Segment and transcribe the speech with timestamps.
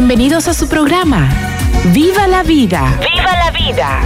[0.00, 1.28] Bienvenidos a su programa.
[1.92, 3.00] ¡Viva la vida!
[3.00, 4.00] ¡Viva la vida!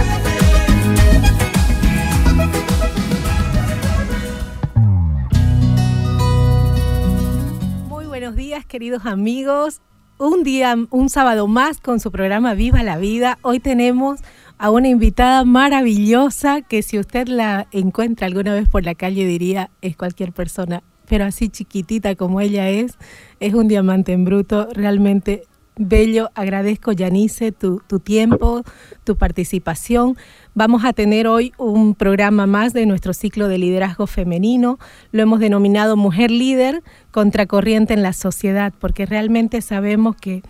[7.89, 9.81] Muy buenos días, queridos amigos.
[10.17, 13.37] Un día, un sábado más con su programa Viva la Vida.
[13.43, 14.19] Hoy tenemos
[14.57, 19.69] a una invitada maravillosa que si usted la encuentra alguna vez por la calle diría
[19.81, 22.97] es cualquier persona, pero así chiquitita como ella es,
[23.39, 24.69] es un diamante en bruto.
[24.73, 25.43] Realmente
[25.75, 28.63] Bello, agradezco Yanice tu, tu, tiempo,
[29.03, 30.15] tu participación.
[30.53, 34.77] Vamos a tener hoy un programa más de nuestro ciclo de liderazgo femenino.
[35.11, 40.43] Lo hemos denominado Mujer Líder, contracorriente en la sociedad, porque realmente sabemos que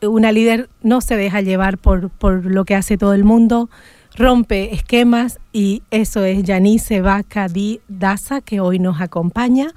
[0.00, 3.68] una líder no se deja llevar por, por lo que hace todo el mundo,
[4.16, 9.72] rompe esquemas y eso es Yanice Vaca Di Daza, que hoy nos acompaña.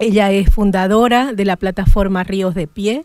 [0.00, 3.04] Ella es fundadora de la plataforma Ríos de Pie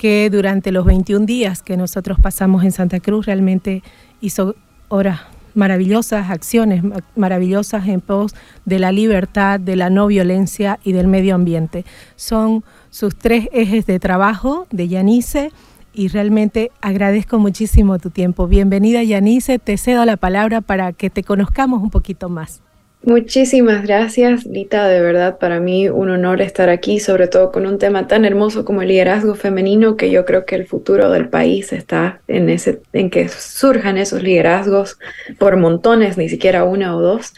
[0.00, 3.82] que durante los 21 días que nosotros pasamos en Santa Cruz realmente
[4.22, 4.56] hizo
[4.88, 5.20] horas
[5.52, 6.82] maravillosas, acciones
[7.16, 8.34] maravillosas en pos
[8.64, 11.84] de la libertad, de la no violencia y del medio ambiente.
[12.16, 15.52] Son sus tres ejes de trabajo de Yanice
[15.92, 18.46] y realmente agradezco muchísimo tu tiempo.
[18.46, 22.62] Bienvenida Yanice, te cedo la palabra para que te conozcamos un poquito más.
[23.02, 24.86] Muchísimas gracias, Lita.
[24.86, 28.66] De verdad, para mí un honor estar aquí, sobre todo con un tema tan hermoso
[28.66, 32.82] como el liderazgo femenino, que yo creo que el futuro del país está en, ese,
[32.92, 34.98] en que surjan esos liderazgos
[35.38, 37.32] por montones, ni siquiera una o dos.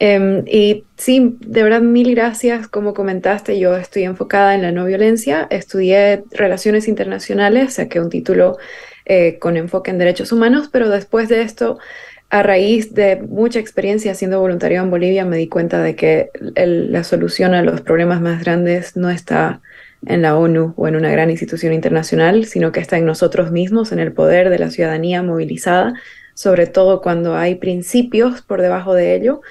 [0.00, 2.68] Um, y sí, de verdad, mil gracias.
[2.68, 5.48] Como comentaste, yo estoy enfocada en la no violencia.
[5.50, 8.58] Estudié Relaciones Internacionales, saqué un título
[9.06, 11.78] eh, con enfoque en derechos humanos, pero después de esto
[12.30, 17.02] a raíz de mucha experiencia siendo voluntario en Bolivia, me di cuenta de que la
[17.02, 19.60] solución a los problemas más grandes no está
[20.06, 23.90] en la ONU o en una gran institución internacional, sino que está en nosotros mismos,
[23.90, 25.92] en el poder de la ciudadanía movilizada,
[26.34, 29.42] sobre todo cuando hay principios por debajo de ello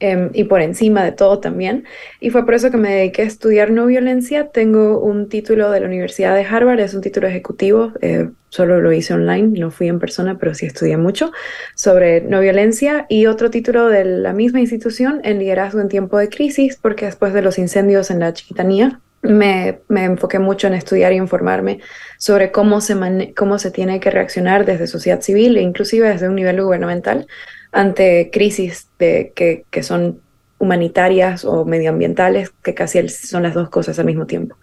[0.00, 1.84] eh, y por encima de todo también.
[2.20, 4.48] Y fue por eso que me dediqué a estudiar no violencia.
[4.48, 8.92] Tengo un título de la Universidad de Harvard, es un título ejecutivo, eh, solo lo
[8.92, 11.32] hice online, no fui en persona, pero sí estudié mucho
[11.74, 16.28] sobre no violencia y otro título de la misma institución en liderazgo en tiempo de
[16.28, 21.14] crisis, porque después de los incendios en la Chiquitanía, me, me, enfoqué mucho en estudiar
[21.14, 21.80] y informarme
[22.18, 26.34] sobre cómo se, cómo se tiene que reaccionar desde sociedad civil e inclusive desde un
[26.34, 27.26] nivel gubernamental
[27.74, 30.20] ante crisis de, que, que son
[30.58, 34.56] humanitarias o medioambientales, que casi son las dos cosas al mismo tiempo.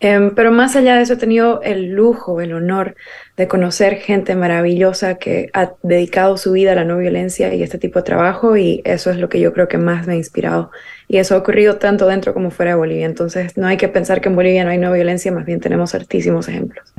[0.00, 2.94] Eh, pero más allá de eso, he tenido el lujo, el honor
[3.36, 7.78] de conocer gente maravillosa que ha dedicado su vida a la no violencia y este
[7.78, 10.70] tipo de trabajo y eso es lo que yo creo que más me ha inspirado.
[11.08, 13.06] Y eso ha ocurrido tanto dentro como fuera de Bolivia.
[13.06, 15.94] Entonces no hay que pensar que en Bolivia no hay no violencia, más bien tenemos
[15.94, 16.92] altísimos ejemplos.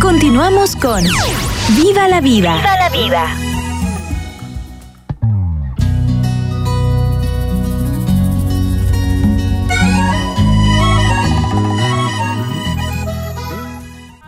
[0.00, 1.02] Continuamos con
[1.76, 2.56] Viva la vida.
[2.56, 3.55] Viva la vida.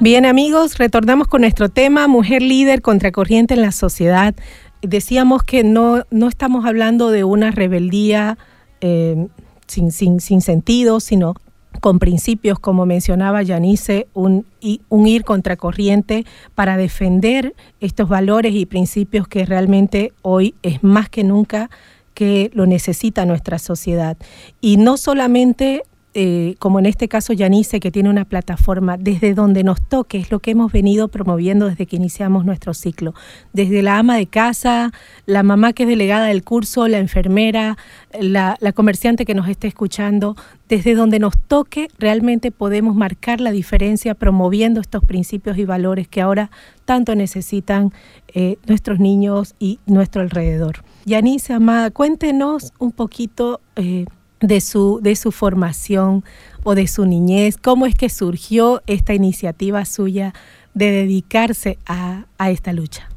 [0.01, 4.33] Bien amigos, retornamos con nuestro tema, mujer líder contracorriente en la sociedad.
[4.81, 8.39] Decíamos que no, no estamos hablando de una rebeldía
[8.81, 9.27] eh,
[9.67, 11.35] sin, sin, sin sentido, sino
[11.81, 14.47] con principios, como mencionaba Yanice, un,
[14.89, 21.25] un ir contracorriente para defender estos valores y principios que realmente hoy es más que
[21.25, 21.71] nunca
[22.15, 24.17] que lo necesita nuestra sociedad.
[24.61, 25.83] Y no solamente
[26.21, 30.33] eh, como en este caso Yanice, que tiene una plataforma desde donde nos toque, es
[30.33, 33.15] lo que hemos venido promoviendo desde que iniciamos nuestro ciclo.
[33.53, 34.91] Desde la ama de casa,
[35.27, 37.79] la mamá que es delegada del curso, la enfermera,
[38.19, 40.35] la, comerciante que nos esté escuchando,
[40.69, 46.21] desde donde nos toque realmente podemos marcar la diferencia promoviendo estos principios y valores que
[46.21, 46.51] ahora
[46.85, 47.93] tanto necesitan
[48.35, 50.83] eh, nuestros niños y nuestro alrededor.
[51.05, 53.61] Yanice, amada, cuéntenos un poquito...
[53.77, 54.07] Eh,
[54.41, 56.25] de su, de su formación
[56.65, 57.57] o de su niñez?
[57.57, 60.35] ¿Cómo es que surgió esta iniciativa suya
[60.75, 63.09] de dedicarse a, a esta lucha?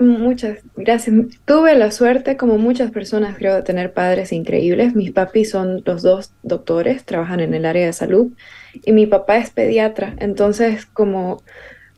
[0.00, 1.14] Muchas gracias.
[1.44, 4.94] Tuve la suerte, como muchas personas, creo, de tener padres increíbles.
[4.94, 8.32] Mis papis son los dos doctores, trabajan en el área de salud
[8.72, 10.16] y mi papá es pediatra.
[10.18, 11.42] Entonces, como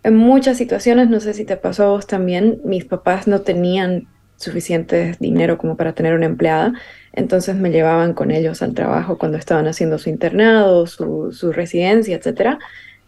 [0.03, 4.09] en muchas situaciones, no sé si te pasó a vos también, mis papás no tenían
[4.37, 6.73] suficiente dinero como para tener una empleada,
[7.13, 12.59] entonces me llevaban con ellos al trabajo cuando estaban haciendo su internado, su, residencia, etc.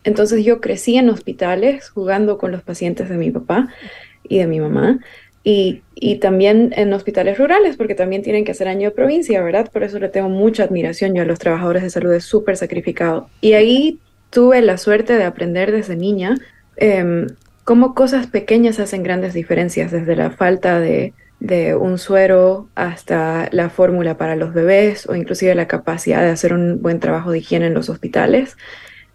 [0.05, 3.69] Entonces yo crecí en hospitales jugando con los pacientes de mi papá
[4.29, 4.99] y de mi mamá.
[5.47, 5.83] Y,
[6.21, 9.71] también en hospitales rurales, porque también tienen que hacer año de provincia, ¿verdad?
[9.71, 13.29] Por eso le tengo mucha admiración yo a los trabajadores de salud, es súper sacrificado.
[13.41, 13.99] Y ahí
[14.31, 16.35] tuve la suerte de aprender desde niña
[16.77, 17.27] eh,
[17.65, 21.13] cómo cosas pequeñas hacen grandes diferencias, desde la falta de,
[21.45, 26.55] de un suero hasta la fórmula para los bebés o inclusive la capacidad de hacer
[26.55, 28.57] un buen trabajo de higiene en los hospitales.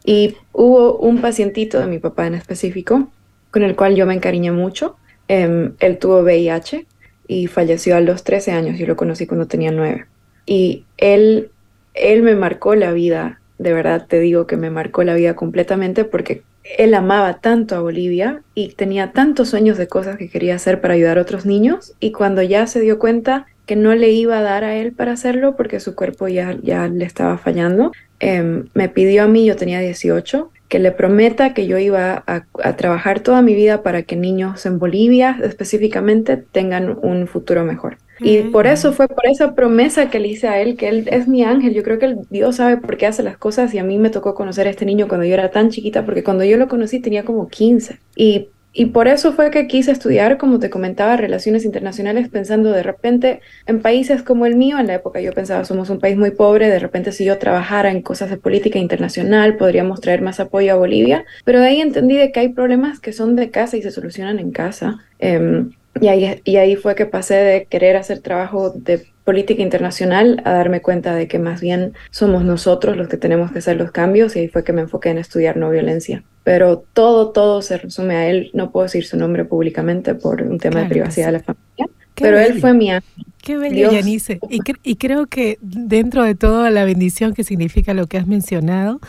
[0.05, 3.09] Y hubo un pacientito de mi papá en específico
[3.49, 4.95] con el cual yo me encariñé mucho.
[5.27, 6.85] Eh, él tuvo VIH
[7.27, 8.77] y falleció a los 13 años.
[8.77, 10.05] Yo lo conocí cuando tenía 9.
[10.45, 11.49] Y él,
[11.95, 16.05] él me marcó la vida, de verdad te digo que me marcó la vida completamente
[16.05, 16.43] porque
[16.77, 20.93] él amaba tanto a Bolivia y tenía tantos sueños de cosas que quería hacer para
[20.93, 24.41] ayudar a otros niños y cuando ya se dio cuenta que no le iba a
[24.41, 28.89] dar a él para hacerlo porque su cuerpo ya, ya le estaba fallando, eh, me
[28.89, 33.41] pidió a mí, yo tenía 18, que le prometa que yo iba a, trabajar toda
[33.41, 37.97] mi vida para que niños en Bolivia específicamente tengan un futuro mejor.
[38.21, 41.27] Y por eso fue por esa promesa que le hice a él, que él es
[41.27, 41.73] mi ángel.
[41.73, 44.09] Yo creo que el Dios sabe por qué hace las cosas y a mí me
[44.09, 46.99] tocó conocer a este niño cuando yo era tan chiquita, porque cuando yo lo conocí
[46.99, 47.99] tenía como 15.
[48.15, 52.83] Y y por eso fue que quise estudiar, como te comentaba, relaciones internacionales, pensando de
[52.83, 56.31] repente en países como el mío, en la época yo pensaba, somos un país muy
[56.31, 60.73] pobre, de repente si yo trabajara en cosas de política internacional, podríamos traer más apoyo
[60.73, 63.81] a Bolivia, pero de ahí entendí de que hay problemas que son de casa y
[63.81, 64.99] se solucionan en casa.
[65.17, 65.65] Eh,
[66.01, 70.53] y ahí, y ahí fue que pasé de querer hacer trabajo de política internacional a
[70.53, 74.35] darme cuenta de que más bien somos nosotros los que tenemos que hacer los cambios
[74.35, 76.23] y ahí fue que me enfoqué en estudiar no violencia.
[76.43, 78.49] Pero todo, todo se resume a él.
[78.53, 81.85] No puedo decir su nombre públicamente por un tema claro de privacidad de la familia,
[82.15, 82.53] Qué pero bello.
[82.53, 83.25] él fue mi ángel.
[83.43, 84.39] Qué bello, Yanice.
[84.49, 88.25] Y, cre y creo que dentro de toda la bendición que significa lo que has
[88.27, 88.99] mencionado,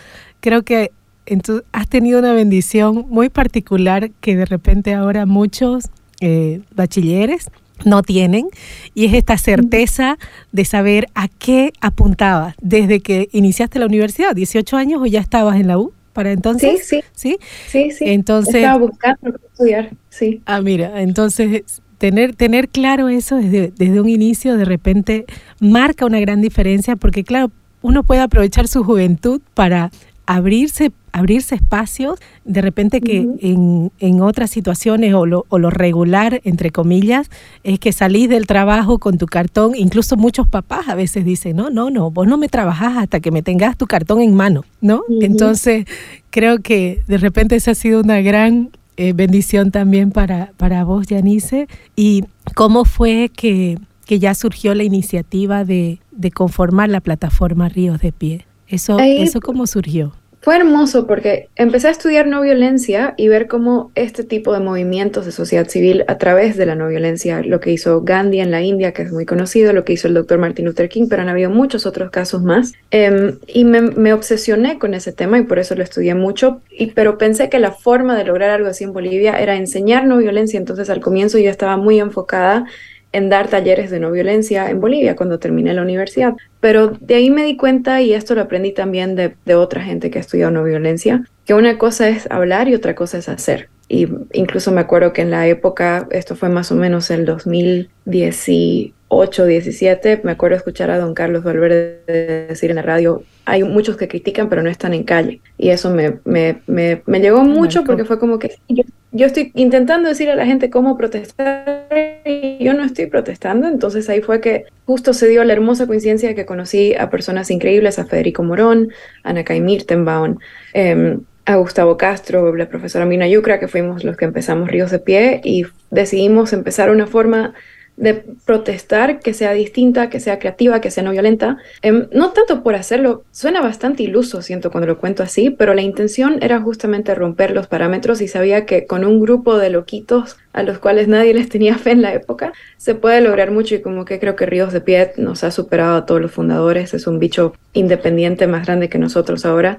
[0.41, 0.93] creo que
[1.27, 5.85] entonces, has tenido una bendición muy particular que de repente ahora muchos
[6.21, 7.51] eh, bachilleres
[7.85, 8.49] no tienen
[8.95, 10.19] y es esta certeza
[10.53, 15.57] de saber a qué apuntabas desde que iniciaste la universidad, 18 años o ya estabas
[15.57, 16.87] en la U para entonces.
[16.87, 17.39] Sí, sí.
[17.69, 18.05] Sí, sí.
[18.09, 20.43] Entonces, Estaba buscando estudiar, sí.
[20.45, 25.27] Ah, mira, entonces tener, tener claro eso desde, desde un inicio de repente
[25.61, 27.51] marca una gran diferencia porque claro,
[27.83, 29.91] uno puede aprovechar su juventud para
[30.37, 33.39] abrirse abrirse espacios, de repente que uh -huh.
[33.41, 37.31] en, en, otras situaciones o lo, o lo, regular, entre comillas,
[37.65, 41.69] es que salís del trabajo con tu cartón, incluso muchos papás a veces dicen, no,
[41.69, 45.03] no, no, vos no me trabajás hasta que me tengas tu cartón en mano, ¿no?
[45.09, 45.25] Uh -huh.
[45.25, 45.87] Entonces,
[46.31, 51.09] creo que de repente esa ha sido una gran eh, bendición también para, para vos,
[51.09, 51.67] Yanice.
[51.97, 52.23] ¿Y
[52.55, 58.13] cómo fue que, que ya surgió la iniciativa de, de conformar la plataforma Ríos de
[58.13, 58.50] Pie?
[58.71, 60.13] ¿Eso, Ahí, ¿Eso cómo surgió?
[60.43, 65.27] Fue hermoso porque empecé a estudiar no violencia y ver cómo este tipo de movimientos
[65.27, 68.63] de sociedad civil a través de la no violencia, lo que hizo Gandhi en la
[68.63, 71.29] India, que es muy conocido, lo que hizo el doctor Martin Luther King, pero han
[71.29, 72.73] habido muchos otros casos más.
[72.91, 76.87] Eh, y me, me, obsesioné con ese tema y por eso lo estudié mucho, y,
[76.93, 80.59] pero pensé que la forma de lograr algo así en Bolivia era enseñar no violencia,
[80.59, 82.65] entonces al comienzo yo estaba muy enfocada
[83.13, 86.33] en dar talleres de no violencia en Bolivia cuando terminé la universidad.
[86.61, 90.19] Pero de ahí me di cuenta, y esto lo aprendí también de, otra gente que
[90.19, 93.69] ha estudiado no violencia, que una cosa es hablar y otra cosa es hacer.
[93.89, 99.47] Y incluso me acuerdo que en la época, esto fue más o menos el 2018,
[99.47, 104.07] 17, me acuerdo escuchar a don Carlos Valverde decir en la radio, hay muchos que
[104.07, 105.41] critican pero no están en calle.
[105.59, 109.51] Y eso me, me, me, me llegó mucho porque fue como que yo, yo estoy
[109.57, 111.89] intentando decir a la gente cómo protestar
[112.25, 113.67] y yo no estoy protestando.
[113.67, 117.51] Entonces ahí fue que justo se dio la hermosa coincidencia de que conocí a personas
[117.51, 118.91] increíbles, a Federico Morón,
[119.25, 120.37] a Nakai Mirtenbaum,
[120.73, 125.01] eh, a Gustavo Castro, la profesora Mina Yucra, que fuimos los que empezamos Ríos de
[125.01, 127.55] Pie y decidimos empezar una forma
[128.01, 131.59] de protestar que sea distinta, que sea creativa, que sea no violenta.
[131.83, 135.83] Eh, no tanto por hacerlo, suena bastante iluso, siento cuando lo cuento así, pero la
[135.83, 140.63] intención era justamente romper los parámetros y sabía que con un grupo de loquitos a
[140.63, 144.05] los cuales nadie les tenía fe en la época, se puede lograr mucho y como
[144.05, 147.19] que creo que Ríos de Pie nos ha superado a todos los fundadores, es un
[147.19, 149.79] bicho independiente más grande que nosotros ahora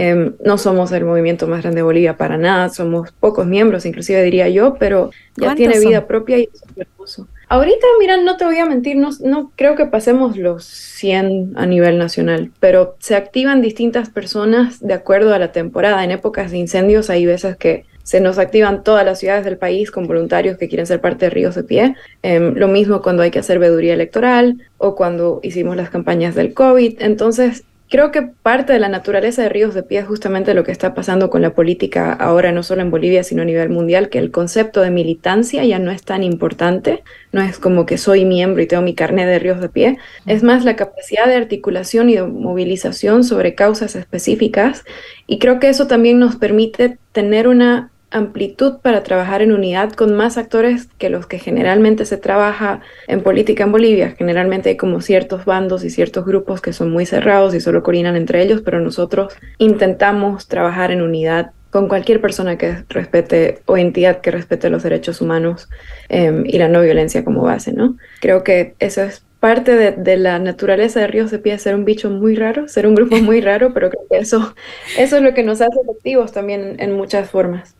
[0.00, 4.22] Em, no somos el movimiento más grande de Bolivia para nada, somos pocos miembros, inclusive
[4.22, 7.26] diría yo, pero ya tiene vida propia y es hermoso.
[7.50, 11.96] Ahorita, mira, no te voy a mentir, no, creo que pasemos los 100 a nivel
[11.96, 16.04] nacional, pero se activan distintas personas de acuerdo a la temporada.
[16.04, 19.90] En épocas de incendios hay veces que se nos activan todas las ciudades del país
[19.90, 21.94] con voluntarios que quieren ser parte de Ríos de Pie.
[22.22, 26.52] Em, lo mismo cuando hay que hacer veeduría electoral o cuando hicimos las campañas del
[26.54, 27.00] COVID.
[27.00, 30.72] Entonces, Creo que parte de la naturaleza de Ríos de Pie es justamente lo que
[30.72, 34.18] está pasando con la política ahora, no solo en Bolivia, sino a nivel mundial, que
[34.18, 37.02] el concepto de militancia ya no es tan importante,
[37.32, 40.42] no es como que soy miembro y tengo mi carnet de Ríos de Pie, es
[40.42, 44.84] más la capacidad de articulación y de movilización sobre causas específicas
[45.26, 50.16] y creo que eso también nos permite tener una amplitud para trabajar en unidad con
[50.16, 54.14] más actores que los que generalmente se trabaja en política en Bolivia.
[54.16, 58.16] Generalmente hay como ciertos bandos y ciertos grupos que son muy cerrados y solo coordinan
[58.16, 64.20] entre ellos, pero nosotros intentamos trabajar en unidad con cualquier persona que respete o entidad
[64.20, 65.68] que respete los derechos humanos
[66.08, 67.96] em, y la no violencia como base, ¿no?
[68.20, 72.34] Creo que eso es parte de, la naturaleza de de Pie ser un bicho muy
[72.34, 74.54] raro, ser un grupo muy raro, pero creo que eso,
[74.98, 77.76] eso es lo que nos hace efectivos también en muchas formas.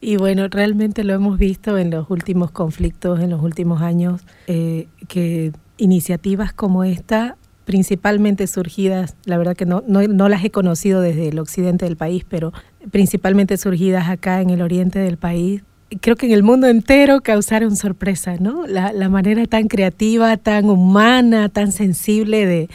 [0.00, 4.86] Y bueno, realmente lo hemos visto en los últimos conflictos, en los últimos años, eh,
[5.08, 11.00] que iniciativas como esta, principalmente surgidas, la verdad que no, no, no las he conocido
[11.00, 12.52] desde el occidente del país, pero
[12.90, 15.62] principalmente surgidas acá en el oriente del país,
[16.00, 18.66] creo que en el mundo entero causaron sorpresa, ¿no?
[18.66, 22.68] La, manera tan creativa, tan humana, tan sensible de,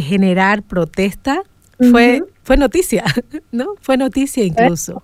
[0.00, 1.42] generar protesta
[1.78, 3.04] fue, fue noticia,
[3.52, 3.74] ¿no?
[3.80, 5.00] Fue noticia incluso.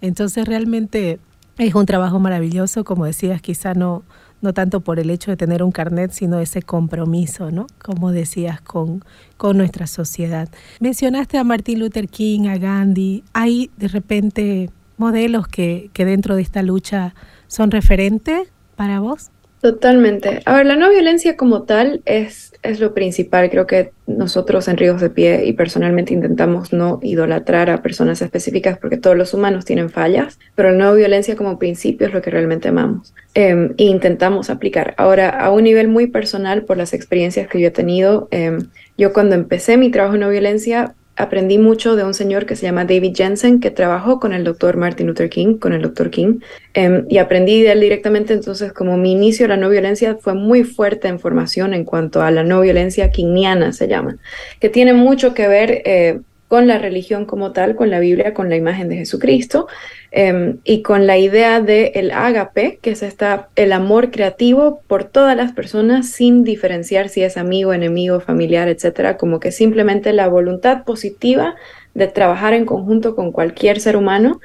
[0.00, 1.18] Entonces realmente
[1.58, 4.02] es un trabajo maravilloso, como decías, quizá no,
[4.40, 7.66] no tanto por el hecho de tener un carnet, sino ese compromiso, ¿no?
[7.82, 9.04] Como decías, con,
[9.36, 10.48] con nuestra sociedad.
[10.80, 13.24] Mencionaste a Martin Luther King, a Gandhi.
[13.34, 14.70] ¿Hay de repente
[15.00, 17.14] modelos que, que dentro de esta lucha
[17.48, 19.30] son referentes para vos?
[19.60, 20.40] Totalmente.
[20.46, 23.50] A ver, la no violencia como tal es, es lo principal.
[23.50, 28.78] Creo que nosotros en Ríos de Pie y personalmente intentamos no idolatrar a personas específicas
[28.78, 32.30] porque todos los humanos tienen fallas, pero la no violencia como principio es lo que
[32.30, 34.94] realmente amamos eh, e intentamos aplicar.
[34.96, 39.12] Ahora, a un nivel muy personal, por las experiencias que yo he tenido, em, yo
[39.12, 42.84] cuando empecé mi trabajo en no violencia aprendí mucho de un señor que se llama
[42.84, 46.40] David Jensen, que trabajó con el doctor Martin Luther King, con el doctor King,
[46.74, 48.32] em, y aprendí de él directamente.
[48.32, 52.22] Entonces, como mi inicio a la no violencia fue muy fuerte en formación en cuanto
[52.22, 54.18] a la no violencia kingiana, se llama,
[54.60, 56.20] que tiene mucho que ver eh,
[56.50, 59.68] con la religión como tal, con la Biblia, con la imagen de Jesucristo
[60.10, 65.04] em, y con la idea de el ágape, que es esta, el amor creativo por
[65.04, 70.26] todas las personas sin diferenciar si es amigo, enemigo, familiar, etcétera, como que simplemente la
[70.26, 71.54] voluntad positiva
[71.94, 74.40] de trabajar en conjunto con cualquier ser humano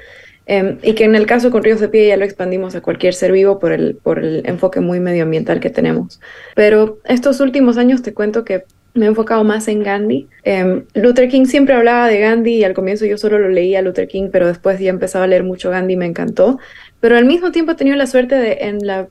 [0.46, 3.16] em, y que en el caso con Ríos de Pie ya lo expandimos a cualquier
[3.16, 6.22] ser vivo por el, por el enfoque muy medioambiental que tenemos.
[6.54, 8.64] Pero estos últimos años te cuento que
[8.96, 10.28] me he enfocado más en Gandhi.
[10.44, 14.08] Em, Luther King siempre hablaba de Gandhi y al comienzo yo solo lo leía Luther
[14.08, 16.58] King, pero después ya empezaba a leer mucho Gandhi y me encantó.
[17.02, 18.58] Pero al mismo tiempo he tenido la suerte de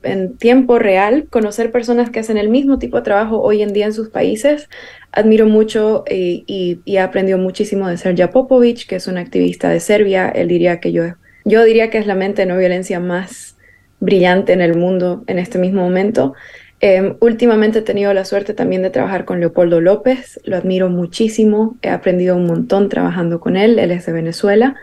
[0.03, 3.85] en, tiempo real conocer personas que hacen el mismo tipo de trabajo hoy en día
[3.85, 4.69] en sus países.
[5.13, 9.69] Admiro mucho y, y, y he aprendido muchísimo de Sergio Popovic, que es un activista
[9.69, 10.29] de Serbia.
[10.31, 11.05] Él diría que yo,
[11.45, 13.55] yo diría que es la mente no violencia más
[14.01, 16.35] brillante en el mundo en este mismo momento.
[16.81, 21.77] Em, últimamente he tenido la suerte también de trabajar con Leopoldo López, lo admiro muchísimo,
[21.83, 24.77] he aprendido un montón trabajando con él, él es de Venezuela.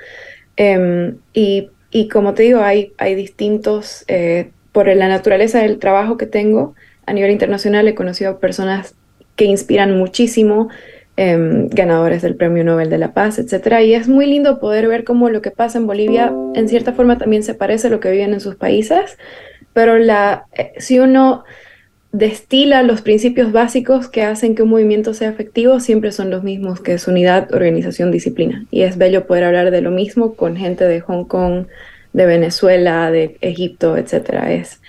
[0.58, 1.70] Em, y,
[2.12, 7.14] como te digo, hay, hay distintos, eh, por la naturaleza del trabajo que tengo a
[7.14, 8.96] nivel internacional, he conocido personas
[9.36, 10.70] que inspiran muchísimo,
[11.18, 13.82] em, ganadores del Premio Nobel de la Paz, etc.
[13.84, 17.18] Y es muy lindo poder ver cómo lo que pasa en Bolivia en cierta forma
[17.18, 19.18] también se parece a lo que viven en sus países,
[19.74, 21.44] pero la, eh, si uno
[22.12, 26.82] destila los principios básicos que hacen que un movimiento sea efectivo siempre son los mismos,
[26.82, 28.66] que es unidad, organización, disciplina.
[28.72, 31.68] Y es bello poder hablar de lo mismo con gente de Hong Kong,
[32.14, 34.52] de Venezuela, de Egipto, etcétera.
[34.52, 34.82] Es,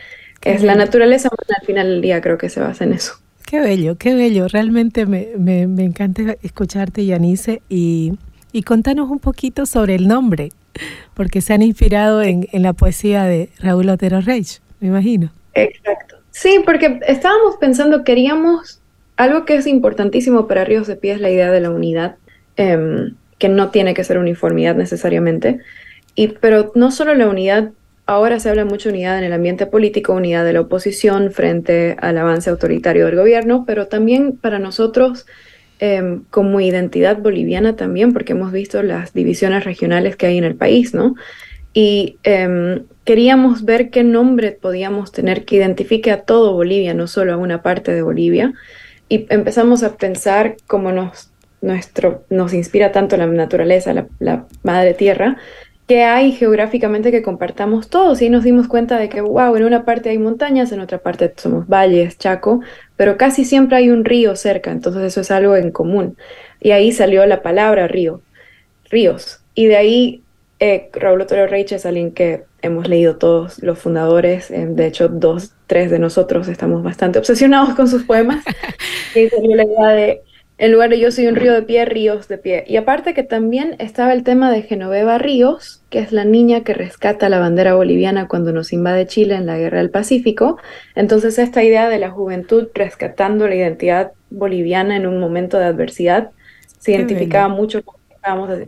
[0.43, 3.15] es la naturaleza al final del día creo que se basa en eso.
[3.47, 4.49] Qué bello, qué bello.
[4.49, 8.15] Realmente me, me, me encanta escucharte, Yanice, y,
[8.51, 10.51] y contanos un poquito sobre el nombre,
[11.15, 15.31] porque se han inspirado en, en la poesía de Raúl Otero Reich, me imagino.
[15.55, 16.22] Exacto.
[16.33, 18.81] Sí, porque estábamos pensando, queríamos
[19.17, 22.17] algo que es importantísimo para Ríos de Pie es la idea de la unidad,
[22.57, 25.61] em, que no tiene que ser uniformidad necesariamente,
[26.15, 27.71] y, pero no solo la unidad,
[28.07, 31.97] ahora se habla mucho de unidad en el ambiente político, unidad de la oposición frente
[32.01, 35.27] al avance autoritario del gobierno, pero también para nosotros
[35.81, 40.55] em, como identidad boliviana también, porque hemos visto las divisiones regionales que hay en el
[40.55, 41.15] país, ¿no?
[41.75, 47.33] Y em, queríamos ver qué nombre podíamos tener que identifique a todo Bolivia, no solo
[47.33, 48.53] a una parte de Bolivia.
[49.09, 51.31] Y empezamos a pensar cómo nos,
[51.63, 55.39] nuestro, nos inspira tanto la naturaleza, la, madre tierra,
[55.87, 59.85] que hay geográficamente que compartamos todos y nos dimos cuenta de que, wow, en una
[59.85, 62.61] parte hay montañas, en otra parte somos valles, Chaco,
[62.97, 66.17] pero casi siempre hay un río cerca, entonces eso es algo en común.
[66.61, 68.23] Y ahí salió la palabra río,
[68.91, 69.41] ríos.
[69.55, 70.23] Y de ahí
[70.63, 75.09] eh, Raúl Otero Reich es alguien que hemos leído todos los fundadores, eh, de hecho
[75.09, 78.45] dos, tres de nosotros estamos bastante obsesionados con sus poemas,
[79.17, 80.23] y salió la idea de
[80.59, 82.63] en lugar de yo soy un río de pie, ríos de pie.
[82.69, 86.75] Y aparte que también estaba el tema de Genoveva Ríos, que es la niña que
[86.75, 90.59] rescata la bandera boliviana cuando nos invade Chile en la Guerra del Pacífico.
[90.95, 96.31] Entonces esta idea de la juventud rescatando la identidad boliviana en un momento de adversidad
[96.79, 98.02] se identificaba mucho con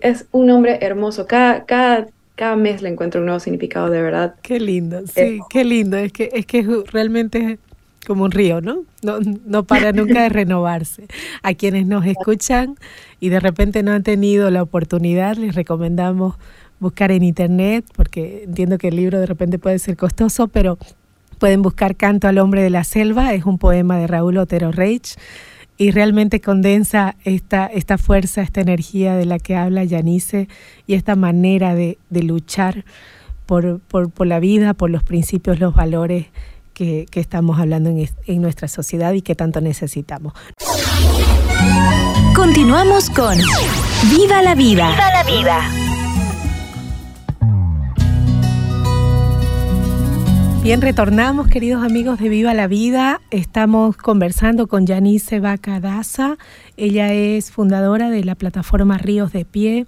[0.00, 1.26] Es un nombre hermoso.
[1.26, 4.34] Cada, cada, cada mes le encuentro un nuevo significado de verdad.
[4.42, 5.96] Qué lindo, sí, qué lindo.
[5.96, 7.58] Es que, es que realmente
[8.06, 8.84] como un río, ¿no?
[9.02, 9.18] ¿no?
[9.46, 11.06] No para nunca de renovarse.
[11.42, 12.76] A quienes nos escuchan
[13.20, 16.36] y de repente no han tenido la oportunidad, les recomendamos
[16.80, 20.78] buscar en internet, porque entiendo que el libro de repente puede ser costoso, pero
[21.38, 25.16] pueden buscar Canto al hombre de la selva, es un poema de Raúl Otero Reich
[25.76, 30.48] y realmente condensa esta, esta fuerza, esta energía de la que habla Yanice
[30.86, 32.84] y esta manera de, de luchar
[33.46, 36.26] por, por, por la vida, por los principios, los valores
[36.72, 40.34] que, estamos hablando en, en nuestra sociedad y que tanto necesitamos.
[42.34, 43.38] Continuamos con
[44.10, 44.90] Viva la Vida.
[44.90, 45.83] Viva la Vida.
[50.64, 53.20] Bien, retornamos, queridos amigos de Viva la Vida.
[53.30, 56.38] Estamos conversando con Janice Bacadaza.
[56.78, 59.86] Ella es fundadora de la plataforma Ríos de Pie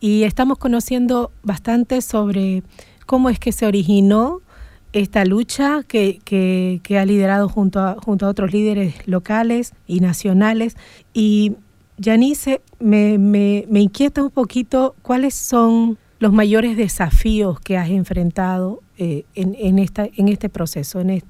[0.00, 2.62] y estamos conociendo bastante sobre
[3.04, 4.40] cómo es que se originó
[4.94, 10.74] esta lucha que, ha liderado junto a, otros líderes locales y nacionales.
[11.12, 11.56] Y
[12.02, 19.56] Janice, me inquieta un poquito cuáles son los mayores desafíos que has enfrentado eh, en,
[19.58, 21.22] en, esta, en este proceso, en,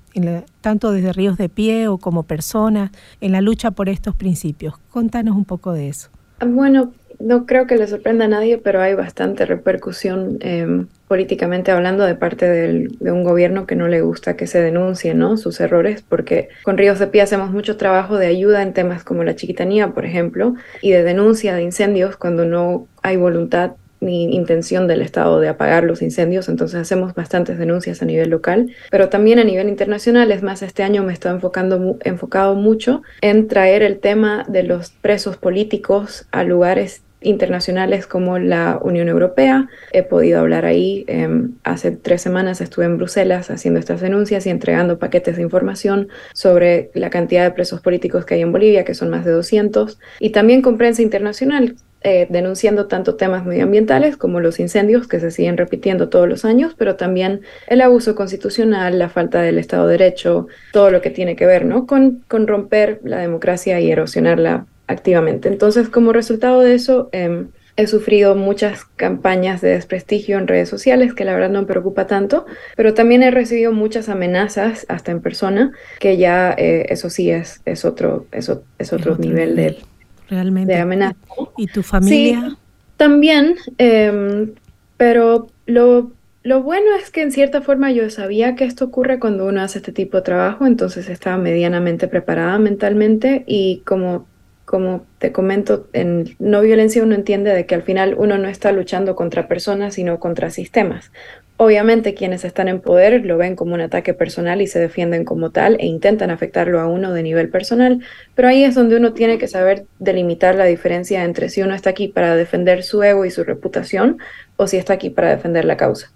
[0.61, 4.75] tanto desde Ríos de Pie o como persona, en la lucha por estos principios.
[4.91, 6.11] Contanos un poco de eso.
[6.45, 12.05] Bueno, no creo que le sorprenda a nadie, pero hay bastante repercusión em, políticamente hablando
[12.05, 15.37] de parte de un gobierno que no le gusta que se denuncien ¿no?
[15.37, 19.25] sus errores, porque con Ríos de Pie hacemos mucho trabajo de ayuda en temas como
[19.25, 23.73] la chiquitanía, por ejemplo, y de denuncia de incendios cuando no hay voluntad
[24.05, 28.71] ni intención del Estado de apagar los incendios, entonces hacemos bastantes denuncias a nivel local,
[28.91, 30.31] pero también a nivel internacional.
[30.31, 34.91] Es más, este año me estoy enfocando, enfocado mucho en traer el tema de los
[34.91, 39.69] presos políticos a lugares internacionales como la Unión Europea.
[39.93, 41.05] He podido hablar ahí.
[41.09, 46.09] Em, hace tres semanas estuve en Bruselas haciendo estas denuncias y entregando paquetes de información
[46.33, 49.99] sobre la cantidad de presos políticos que hay en Bolivia, que son más de 200,
[50.21, 51.77] y también con prensa internacional.
[52.07, 56.75] Eh, denunciando tanto temas medioambientales como los incendios que se siguen repitiendo todos los años,
[56.77, 61.35] pero también el abuso constitucional, la falta del Estado de Derecho, todo lo que tiene
[61.35, 61.87] que ver ¿no?
[61.87, 65.49] con, con romper la democracia y erosionarla activamente.
[65.49, 71.15] Entonces, como resultado de eso, em, he sufrido muchas campañas de desprestigio en redes sociales,
[71.15, 72.45] que la verdad no me preocupa tanto,
[72.77, 77.63] pero también he recibido muchas amenazas, hasta en persona, que ya eh, eso sí es,
[77.65, 79.79] es otro, eso, es otro, nivel, de,
[80.29, 80.73] realmente.
[80.73, 81.17] de amenaza.
[81.57, 82.41] ¿Y tu familia?
[82.51, 82.57] Sí,
[82.97, 84.53] también, em,
[84.97, 89.47] pero lo, lo bueno es que en cierta forma yo sabía que esto ocurre cuando
[89.47, 94.27] uno hace este tipo de trabajo, entonces estaba medianamente preparada mentalmente y como
[94.65, 98.73] como te comento, en no violencia uno entiende de que al final uno no está
[98.73, 101.13] luchando contra personas, sino contra sistemas.
[101.57, 105.51] Obviamente quienes están en poder lo ven como un ataque personal y se defienden como
[105.51, 108.01] tal e intentan afectarlo a uno de nivel personal,
[108.35, 111.91] pero ahí es donde uno tiene que saber delimitar la diferencia entre si uno está
[111.91, 114.19] aquí para defender su ego y su reputación
[114.57, 116.11] o si está aquí para defender la causa.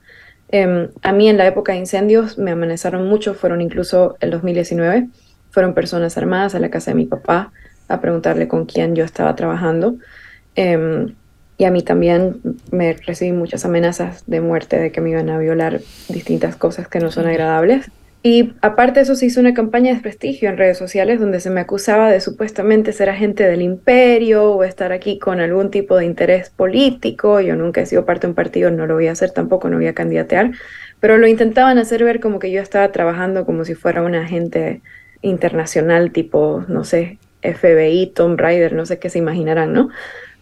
[0.48, 5.08] Em, a mí en la época de incendios me amenazaron mucho, fueron incluso el 2019,
[5.50, 7.52] fueron personas armadas a la casa de mi papá,
[7.86, 9.96] a preguntarle con quién yo estaba trabajando.
[10.56, 11.14] Em,
[11.58, 12.40] y a mí también
[12.70, 17.00] me recibí muchas amenazas de muerte, de que me iban a violar distintas cosas que
[17.00, 17.90] no son agradables.
[18.22, 21.50] Y aparte de eso se hizo una campaña de desprestigio en redes sociales donde se
[21.50, 26.04] me acusaba de supuestamente ser agente del imperio o estar aquí con algún tipo de
[26.04, 27.40] interés político.
[27.40, 29.76] Yo nunca he sido parte de un partido, no lo voy a hacer tampoco, no
[29.76, 30.52] voy a candidatear.
[31.00, 34.80] Pero lo intentaban hacer ver como que yo estaba trabajando como si fuera un agente
[35.22, 39.90] internacional tipo, no sé, FBI, Tom Raider, no sé qué se imaginarán, ¿no?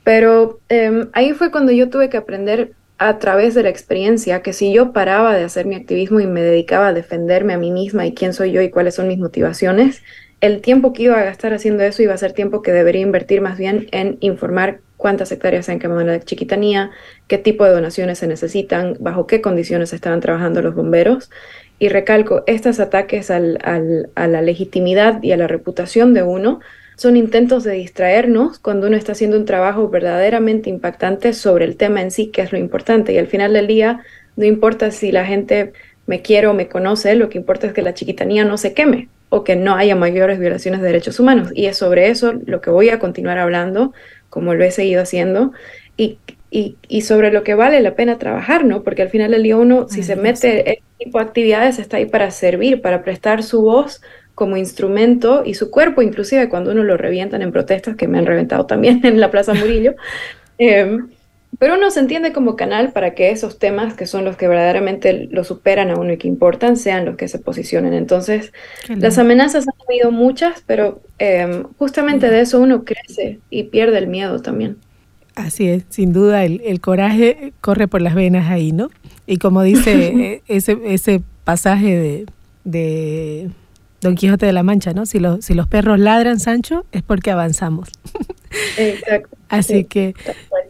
[0.07, 4.53] Pero em, ahí fue cuando yo tuve que aprender a través de la experiencia que
[4.53, 8.07] si yo paraba de hacer mi activismo y me dedicaba a defenderme a mí misma
[8.07, 10.05] y quién soy yo y cuáles son mis motivaciones,
[10.40, 13.40] el tiempo que iba a gastar haciendo eso iba a ser tiempo que debería invertir
[13.40, 16.92] más bien en informar cuántas hectáreas se han quemado en la chiquitanía,
[17.27, 21.31] qué tipo de donaciones se necesitan, bajo qué condiciones estaban trabajando los bomberos.
[21.81, 26.61] Y recalco, estos ataques a la legitimidad y a la reputación de uno
[26.97, 32.01] son intentos de distraernos cuando uno está haciendo un trabajo verdaderamente impactante sobre el tema
[32.01, 33.13] en sí, que es lo importante.
[33.13, 34.01] Y al final del día,
[34.37, 35.73] no importa si la gente
[36.07, 39.09] me quiere o me conoce, lo que importa es que la chiquitanía no se queme
[39.29, 41.51] o que no haya mayores violaciones de derechos humanos.
[41.55, 43.93] Y es sobre eso lo que voy a continuar hablando,
[44.31, 45.53] como lo he seguido haciendo,
[45.99, 46.19] y,
[46.51, 48.83] y, sobre lo que vale la pena trabajar, ¿no?
[48.83, 51.99] Porque al final del día uno, si se mete en este tipo de actividades, está
[51.99, 54.01] ahí para servir, para prestar su voz
[54.37, 58.27] como instrumento y su cuerpo, inclusive cuando uno lo revientan en protestas, que me han
[58.27, 59.96] reventado también en la Plaza Murillo.
[60.59, 61.09] Em,
[61.59, 65.29] pero uno se entiende como canal para que esos temas, que son los que verdaderamente
[65.31, 67.92] lo superan a uno y que importan, sean los que se posicionen.
[67.92, 68.55] Entonces,
[68.88, 74.07] las amenazas han habido muchas, pero em, justamente de eso uno crece y pierde el
[74.07, 74.79] miedo también.
[75.35, 78.88] Así es, sin duda el, coraje corre por las venas ahí, ¿no?
[79.27, 82.27] Y como dice eh, ese, ese pasaje
[82.64, 83.51] de
[84.07, 85.05] Don Quijote de la Mancha, ¿no?
[85.05, 87.88] Si, si los perros ladran, Sancho, es porque avanzamos.
[88.79, 89.37] Exacto.
[89.49, 90.14] Así que,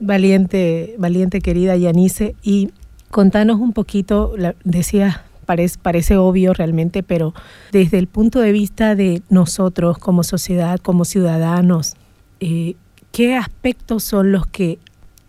[0.00, 2.70] valiente, valiente querida Yanice, y
[3.10, 7.34] contanos un poquito, decía, parece, parece obvio realmente, pero
[7.72, 11.94] desde el punto de vista de nosotros como sociedad, como ciudadanos,
[12.40, 12.74] eh,
[13.12, 14.78] ¿qué aspectos son los que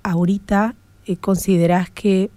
[0.03, 2.29] ahorita eh, consideras que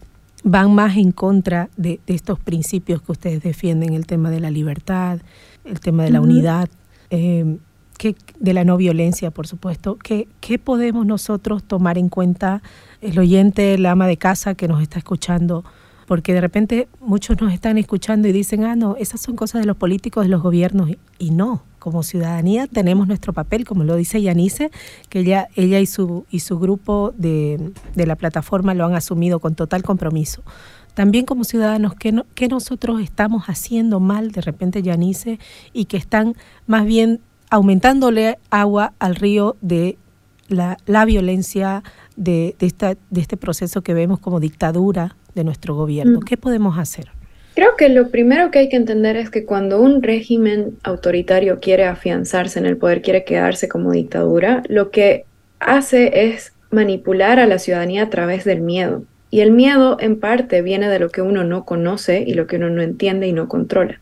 [0.42, 5.20] van más en contra de, estos principios que ustedes defienden, el tema de la libertad,
[5.64, 6.68] el tema de la unidad,
[7.10, 7.58] eh,
[7.98, 9.96] que, de la no violencia, por supuesto.
[9.96, 12.62] ¿Qué, ¿Qué podemos nosotros tomar en cuenta,
[13.00, 15.64] el oyente, el ama de casa que nos está escuchando?
[16.06, 19.66] Porque de repente muchos nos están escuchando y dicen, ah, no, esas son cosas de
[19.66, 21.62] los políticos, de los gobiernos, y no.
[21.78, 24.70] Como ciudadanía tenemos nuestro papel, como lo dice Yanice,
[25.08, 29.40] que ella, ella y, su, y su grupo de, de la plataforma lo han asumido
[29.40, 30.42] con total compromiso
[30.94, 35.38] también como ciudadanos, ¿qué, nosotros estamos haciendo mal de repente, Yanice,
[35.72, 36.34] y que están
[36.66, 39.98] más bien aumentándole agua al río de
[40.48, 41.82] la, violencia
[42.16, 46.20] de, esta, de este proceso que vemos como dictadura de nuestro gobierno?
[46.20, 46.24] Mm.
[46.24, 47.08] ¿Qué podemos hacer?
[47.54, 51.84] Creo que lo primero que hay que entender es que cuando un régimen autoritario quiere
[51.84, 55.24] afianzarse en el poder, quiere quedarse como dictadura, lo que
[55.58, 59.02] hace es manipular a la ciudadanía a través del miedo.
[59.30, 62.56] Y el miedo en parte viene de lo que uno no conoce y lo que
[62.56, 64.00] uno no entiende y no controla.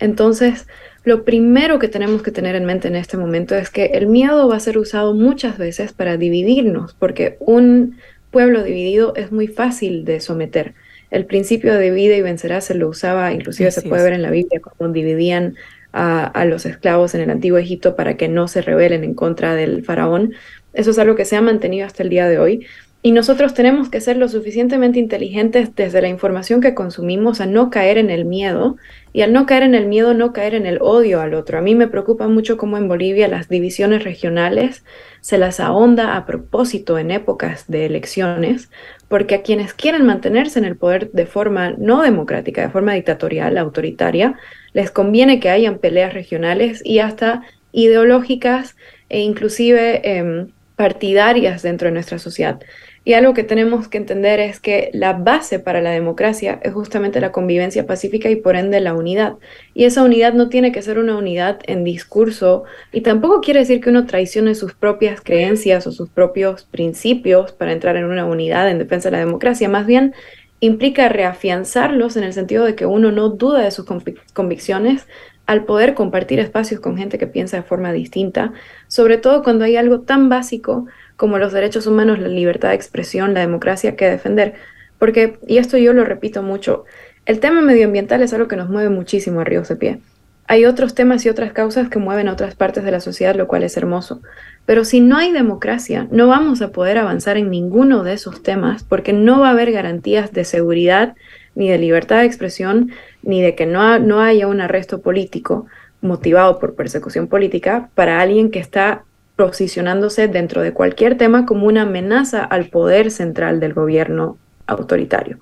[0.00, 0.66] Entonces,
[1.04, 4.48] lo primero que tenemos que tener en mente en este momento es que el miedo
[4.48, 7.98] va a ser usado muchas veces para dividirnos, porque un
[8.30, 10.74] pueblo dividido es muy fácil de someter.
[11.10, 14.30] El principio de divide y vencerá se lo usaba, inclusive se puede ver en la
[14.30, 15.54] Biblia, cuando dividían
[15.92, 19.54] a, a, los esclavos en el antiguo Egipto para que no se rebelen en contra
[19.54, 20.34] del faraón.
[20.72, 22.66] Eso es algo que se ha mantenido hasta el día de hoy.
[23.06, 27.68] Y nosotros tenemos que ser lo suficientemente inteligentes desde la información que consumimos a no
[27.68, 28.78] caer en el miedo
[29.12, 31.58] y al no caer en el miedo, no caer en el odio al otro.
[31.58, 34.86] A mí me preocupa mucho cómo en Bolivia las divisiones regionales
[35.20, 38.70] se las ahonda a propósito en épocas de elecciones,
[39.08, 43.58] porque a quienes quieren mantenerse en el poder de forma no democrática, de forma dictatorial,
[43.58, 44.38] autoritaria,
[44.72, 48.76] les conviene que hayan peleas regionales y hasta ideológicas
[49.10, 52.60] e inclusive em, partidarias dentro de nuestra sociedad.
[53.06, 57.20] Y algo que tenemos que entender es que la base para la democracia es justamente
[57.20, 59.34] la convivencia pacífica y por ende la unidad.
[59.74, 63.82] Y esa unidad no tiene que ser una unidad en discurso y tampoco quiere decir
[63.82, 68.70] que uno traicione sus propias creencias o sus propios principios para entrar en una unidad
[68.70, 69.68] en defensa de la democracia.
[69.68, 70.14] Más bien
[70.60, 73.84] implica reafianzarlos en el sentido de que uno no duda de sus
[74.32, 75.06] convicciones
[75.46, 78.54] al poder compartir espacios con gente que piensa de forma distinta,
[78.88, 83.34] sobre todo cuando hay algo tan básico como los derechos humanos, la libertad de expresión,
[83.34, 84.54] la democracia que defender.
[84.98, 86.84] Porque, y esto yo lo repito mucho,
[87.26, 90.00] el tema medioambiental es algo que nos mueve muchísimo a Ríos de Pie.
[90.46, 93.48] Hay otros temas y otras causas que mueven a otras partes de la sociedad, lo
[93.48, 94.20] cual es hermoso.
[94.66, 98.84] Pero si no hay democracia, no vamos a poder avanzar en ninguno de esos temas
[98.84, 101.14] porque no va a haber garantías de seguridad,
[101.54, 102.90] ni de libertad de expresión,
[103.22, 105.66] ni de que no, no haya un arresto político
[106.02, 109.04] motivado por persecución política para alguien que está
[109.36, 115.38] posicionándose dentro de cualquier tema como una amenaza al poder central del gobierno autoritario.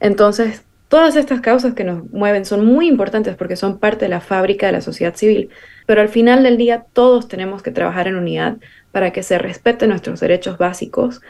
[0.00, 4.20] Entonces, todas estas causas que nos mueven son muy importantes porque son parte de la
[4.20, 5.50] fábrica de la sociedad civil.
[5.86, 8.56] pero al final del día todos tenemos que trabajar en unidad
[8.90, 11.20] para que se respeten nuestros derechos básicos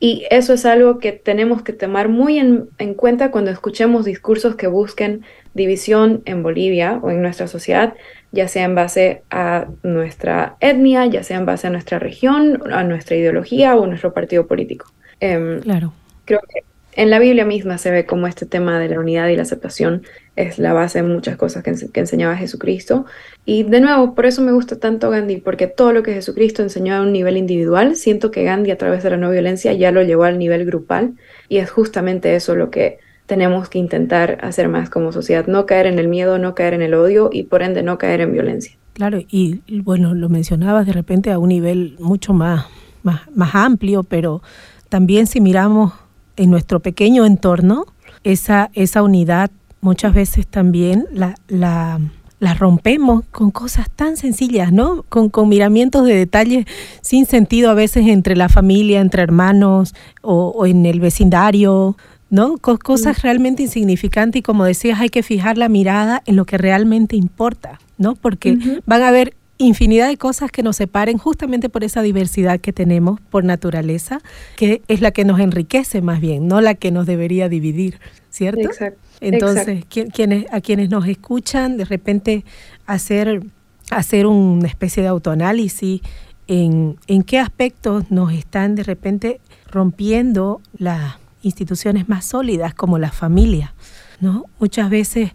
[0.00, 4.56] y eso es algo que tenemos que tomar muy en, en, cuenta cuando escuchemos discursos
[4.56, 7.94] que busquen división en Bolivia o en nuestra sociedad,
[8.32, 12.82] ya sea en base a nuestra etnia, ya sea en base a nuestra región, a
[12.82, 14.90] nuestra ideología o a nuestro partido político.
[15.20, 15.92] Eh, claro.
[16.24, 19.36] Creo que en la Biblia misma se ve como este tema de la unidad y
[19.36, 20.02] la aceptación
[20.36, 23.06] es la base de muchas cosas que, que, enseñaba Jesucristo.
[23.44, 26.94] Y de nuevo, por eso me gusta tanto Gandhi, porque todo lo que Jesucristo enseñó
[26.94, 30.02] a un nivel individual, siento que Gandhi a través de la no violencia ya lo
[30.02, 31.14] llevó al nivel grupal
[31.48, 35.86] y es justamente eso lo que tenemos que intentar hacer más como sociedad, no caer
[35.86, 38.76] en el miedo, no caer en el odio y por ende no caer en violencia.
[38.94, 42.66] Claro, y bueno, lo mencionabas de repente a un nivel mucho más,
[43.04, 44.42] más, más amplio, pero
[44.88, 45.92] también si miramos
[46.40, 47.84] en nuestro pequeño entorno,
[48.24, 49.50] esa, esa unidad
[49.82, 52.00] muchas veces también la, la,
[52.38, 55.04] la rompemos con cosas tan sencillas, ¿no?
[55.08, 56.64] Con, con, miramientos de detalles
[57.02, 61.96] sin sentido a veces entre la familia, entre hermanos o, o en el vecindario,
[62.30, 62.56] ¿no?
[62.58, 63.20] cosas mm.
[63.22, 67.80] realmente insignificantes y como decías, hay que fijar la mirada en lo que realmente importa,
[67.98, 68.14] ¿no?
[68.14, 68.82] Porque uh -huh.
[68.86, 69.34] van a haber
[69.66, 74.20] infinidad de cosas que nos separen justamente por esa diversidad que tenemos por naturaleza,
[74.56, 78.62] que es la que nos enriquece más bien, no la que nos debería dividir, ¿cierto?
[78.62, 78.98] Exacto.
[79.20, 80.12] Entonces, Exacto.
[80.14, 82.44] Quienes, a quienes nos escuchan, de repente
[82.86, 83.42] hacer,
[83.90, 86.00] hacer una especie de autoanálisis
[86.46, 93.12] en, en qué aspectos nos están de repente rompiendo las instituciones más sólidas como la
[93.12, 93.74] familia,
[94.20, 94.46] ¿no?
[94.58, 95.32] Muchas veces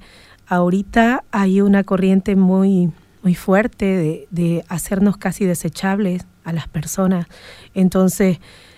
[0.47, 2.91] ahorita hay una corriente muy
[3.25, 7.25] muy fuerte de, hacernos casi desechables a las personas.
[7.73, 8.37] Entonces,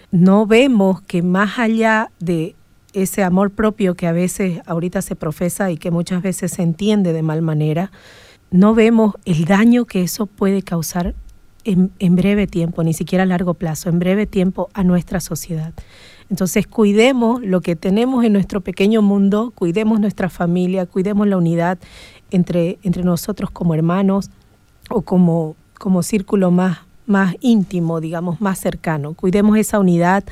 [0.09, 2.55] no vemos que más allá de
[2.93, 7.11] ese amor propio que a veces ahorita se profesa y que muchas veces se entiende
[7.11, 7.91] de mal manera,
[8.49, 11.13] no vemos el daño que eso puede causar
[11.65, 15.73] en, en breve tiempo, ni siquiera a largo plazo, en breve tiempo a nuestra sociedad.
[16.29, 21.79] Entonces cuidemos lo que tenemos en nuestro pequeño mundo, cuidemos nuestra familia, cuidemos la unidad
[22.31, 24.29] entre, entre nosotros como hermanos
[24.89, 29.13] o como, como círculo más, más íntimo, digamos, más cercano.
[29.13, 30.23] Cuidemos esa unidad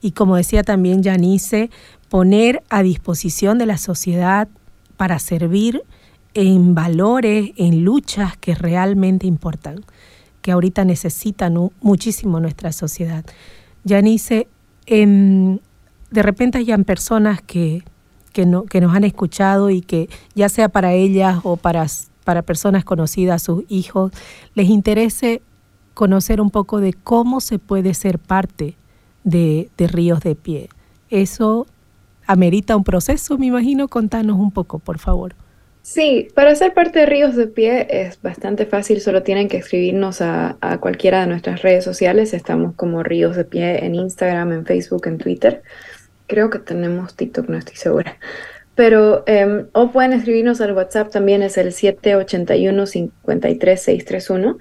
[0.00, 1.70] y como decía también Janice,
[2.08, 4.48] poner a disposición de la sociedad
[4.96, 5.82] para servir
[6.34, 9.84] en valores, en luchas que realmente importan,
[10.42, 13.24] que ahorita necesitan muchísimo nuestra sociedad.
[13.86, 14.48] Janice,
[14.86, 15.60] en,
[16.10, 17.82] de repente hayan personas que,
[18.34, 21.86] que, no, que nos han escuchado y que ya sea para ellas o para,
[22.24, 24.12] para personas conocidas, sus hijos,
[24.54, 25.40] les interese
[25.94, 28.76] conocer un poco de cómo se puede ser parte
[29.22, 30.68] de, de Ríos de Pie.
[31.08, 31.66] Eso
[32.26, 33.88] amerita un proceso, me imagino.
[33.88, 35.34] Contanos un poco, por favor.
[35.82, 40.22] Sí, para ser parte de Ríos de Pie es bastante fácil, solo tienen que escribirnos
[40.22, 42.32] a, a, cualquiera de nuestras redes sociales.
[42.32, 45.62] Estamos como Ríos de Pie en Instagram, en Facebook, en Twitter.
[46.26, 48.18] Creo que tenemos TikTok, no estoy segura.
[48.74, 54.58] Pero, eh, o pueden escribirnos al WhatsApp también, es el 781-53631.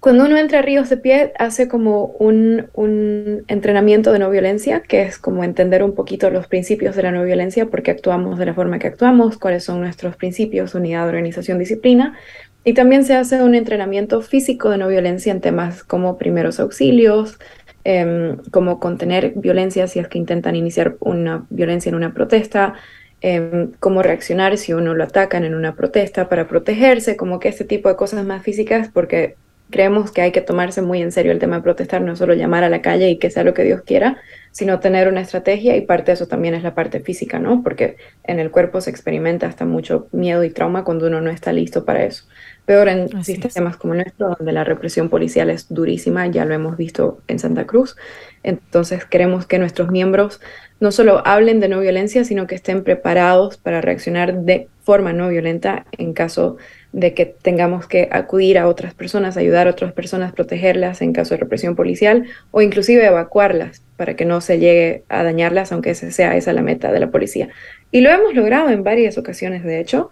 [0.00, 4.80] Cuando uno entra a Ríos de Pie, hace como un, un, entrenamiento de no violencia,
[4.80, 8.46] que es como entender un poquito los principios de la no violencia, porque actuamos de
[8.46, 12.16] la forma que actuamos, cuáles son nuestros principios, unidad, organización, disciplina.
[12.64, 17.38] Y también se hace un entrenamiento físico de no violencia en temas como primeros auxilios,
[17.84, 22.74] eh, como contener violencia si es que intentan iniciar una violencia en una protesta,
[23.22, 27.64] eh, cómo reaccionar si uno lo atacan en una protesta para protegerse, como que este
[27.64, 29.36] tipo de cosas más físicas, porque
[29.70, 32.64] creemos que hay que tomarse muy en serio el tema de protestar, no solo llamar
[32.64, 34.18] a la calle y que sea lo que Dios quiera,
[34.50, 37.62] sino tener una estrategia y parte de eso también es la parte física, ¿no?
[37.62, 41.52] Porque en el cuerpo se experimenta hasta mucho miedo y trauma cuando uno no está
[41.52, 42.24] listo para eso.
[42.70, 43.78] Peor en Así sistemas es.
[43.80, 47.66] como el nuestro, donde la represión policial es durísima, ya lo hemos visto en Santa
[47.66, 47.96] Cruz.
[48.44, 50.40] Entonces queremos que nuestros miembros
[50.78, 55.28] no solo hablen de no violencia, sino que estén preparados para reaccionar de forma no
[55.30, 56.58] violenta en caso
[56.92, 61.34] de que tengamos que acudir a otras personas, ayudar a otras personas, protegerlas en caso
[61.34, 66.12] de represión policial o inclusive evacuarlas para que no se llegue a dañarlas, aunque esa
[66.12, 67.48] sea esa la meta de la policía.
[67.90, 70.10] Y lo hemos logrado en varias ocasiones, de hecho.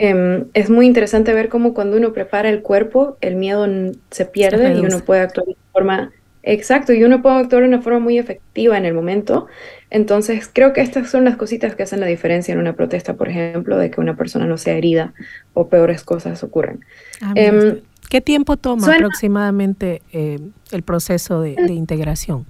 [0.00, 3.66] Eh, es muy interesante ver cómo cuando uno prepara el cuerpo, el miedo
[4.10, 6.10] se pierde se y uno puede actuar de forma
[6.42, 9.46] Exacto, y uno puede actuar de una forma muy efectiva en el momento.
[9.90, 13.28] Entonces, creo que estas son las cositas que hacen la diferencia en una protesta, por
[13.28, 15.12] ejemplo, de que una persona no sea herida
[15.52, 16.80] o peores cosas ocurran.
[17.20, 20.38] Ah, eh, ¿Qué tiempo toma suena, aproximadamente eh,
[20.72, 22.46] el proceso de, de integración?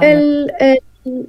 [0.00, 0.78] El, el,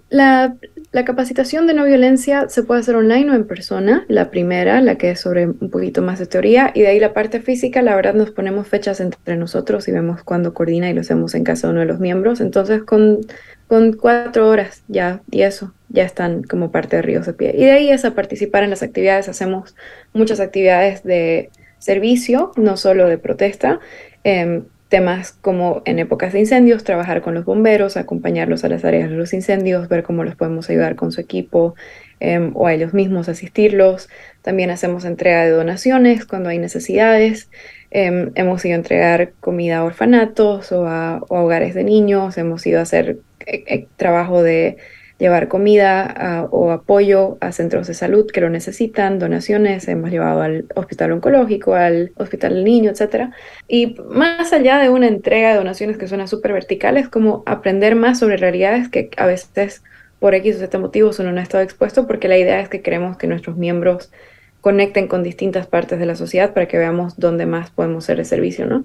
[0.10, 0.56] la,
[0.94, 4.96] la capacitación de no violencia se puede hacer online o en persona, la primera, la
[4.96, 7.96] que es sobre un poquito más de teoría, y de ahí la parte física, la
[7.96, 11.66] verdad nos ponemos fechas entre nosotros y vemos cuándo coordina y lo hacemos en casa
[11.66, 12.42] de uno de los miembros.
[12.42, 13.22] Entonces con,
[13.68, 17.56] con cuatro horas ya, y eso, ya están como parte de Ríos de Pie.
[17.58, 19.76] Y de ahí es a participar en las actividades, hacemos
[20.14, 23.80] muchas actividades de servicio, no solo de protesta.
[24.24, 29.10] Em, temas como en épocas de incendios, trabajar con los bomberos, acompañarlos a las áreas
[29.10, 31.74] de los incendios, ver cómo los podemos ayudar con su equipo
[32.20, 34.08] em, o a ellos mismos asistirlos.
[34.44, 37.50] También hacemos entrega de donaciones cuando hay necesidades.
[37.90, 42.38] Em, hemos ido a entregar comida a orfanatos o a, hogares de niños.
[42.38, 44.78] Hemos ido a hacer eh, eh, trabajo de
[45.24, 50.66] llevar comida o apoyo a centros de salud que lo necesitan, donaciones, hemos llevado al
[50.76, 53.32] hospital oncológico, al hospital del niño, etc.
[53.70, 57.96] Y más allá de una entrega de donaciones que suena súper vertical, es como aprender
[57.96, 59.82] más sobre realidades que a veces
[60.20, 62.82] por X o Z motivos uno no ha estado expuesto, porque la idea es que
[62.82, 64.12] queremos que nuestros miembros
[64.60, 68.26] conecten con distintas partes de la sociedad para que veamos dónde más podemos ser de
[68.26, 68.84] servicio, ¿no?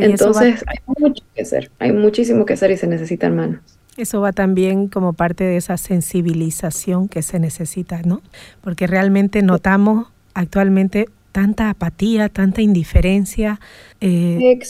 [0.00, 3.77] Entonces, hay mucho que hacer, hay muchísimo que hacer y se necesitan manos.
[3.98, 8.22] Eso va también como parte de esa sensibilización que se necesita, ¿no?
[8.60, 13.60] Porque realmente notamos actualmente tanta apatía, tanta indiferencia.
[14.00, 14.60] Eh,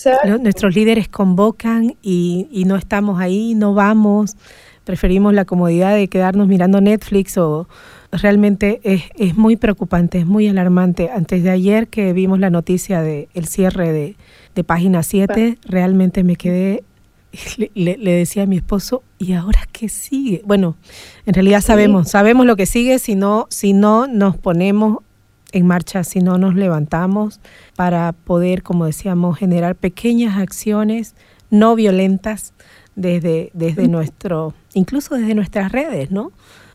[0.40, 4.36] nuestros líderes convocan y, no estamos ahí, no vamos,
[4.84, 7.68] preferimos la comodidad de quedarnos mirando Netflix o
[8.10, 11.10] realmente es, es muy preocupante, es muy alarmante.
[11.10, 14.16] Antes de ayer que vimos la noticia del el cierre de,
[14.54, 16.82] de Página 7, realmente me quedé
[17.74, 20.42] le, decía a mi esposo, ¿y ahora qué sigue?
[20.44, 20.76] Bueno,
[21.26, 24.98] en realidad sabemos, sabemos lo que sigue si no, si no nos ponemos
[25.52, 27.40] en marcha, si no nos levantamos
[27.74, 31.14] para poder, como decíamos, generar pequeñas acciones
[31.50, 32.52] no violentas
[32.94, 36.32] desde, desde nuestro, incluso desde nuestras redes, ¿no?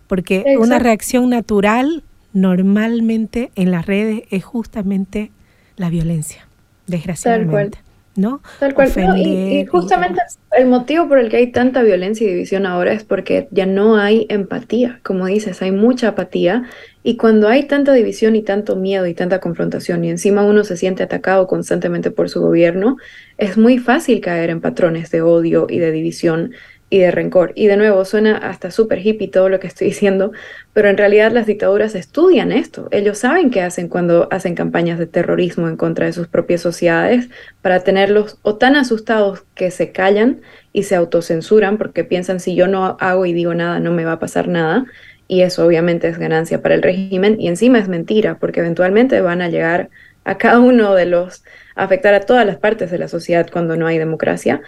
[0.07, 2.03] Porque una reacción natural
[2.33, 5.31] normalmente en las redes es justamente
[5.75, 6.47] la violencia,
[6.87, 7.79] desgraciadamente.
[8.15, 8.41] ¿No?
[8.59, 8.91] Tal cual.
[9.17, 10.21] y, justamente
[10.51, 13.97] el motivo por el que hay tanta violencia y división ahora es porque ya no
[13.97, 14.99] hay empatía.
[15.03, 16.63] Como dices, hay mucha apatía.
[17.01, 20.77] Y cuando hay tanta división y tanto miedo y tanta confrontación y encima uno se
[20.77, 22.97] siente atacado constantemente por su gobierno,
[23.37, 26.53] es muy fácil caer en patrones de odio y de división
[26.93, 27.53] y de rencor.
[27.55, 30.31] Y de nuevo, suena hasta súper hippie todo lo que estoy diciendo,
[30.73, 32.87] pero en realidad las dictaduras estudian esto.
[32.91, 37.29] Ellos saben qué hacen cuando hacen campañas de terrorismo en contra de sus propias sociedades
[37.63, 42.67] para tenerlos o tan asustados que se callan y se autocensuran porque piensan si yo
[42.67, 44.85] no hago y digo nada no me va a pasar nada.
[45.27, 49.41] Y eso obviamente es ganancia para el régimen y encima es mentira porque eventualmente van
[49.41, 49.89] a llegar
[50.25, 51.43] a cada uno de los,
[51.75, 54.61] afectar a todas las partes de la sociedad cuando no hay democracia.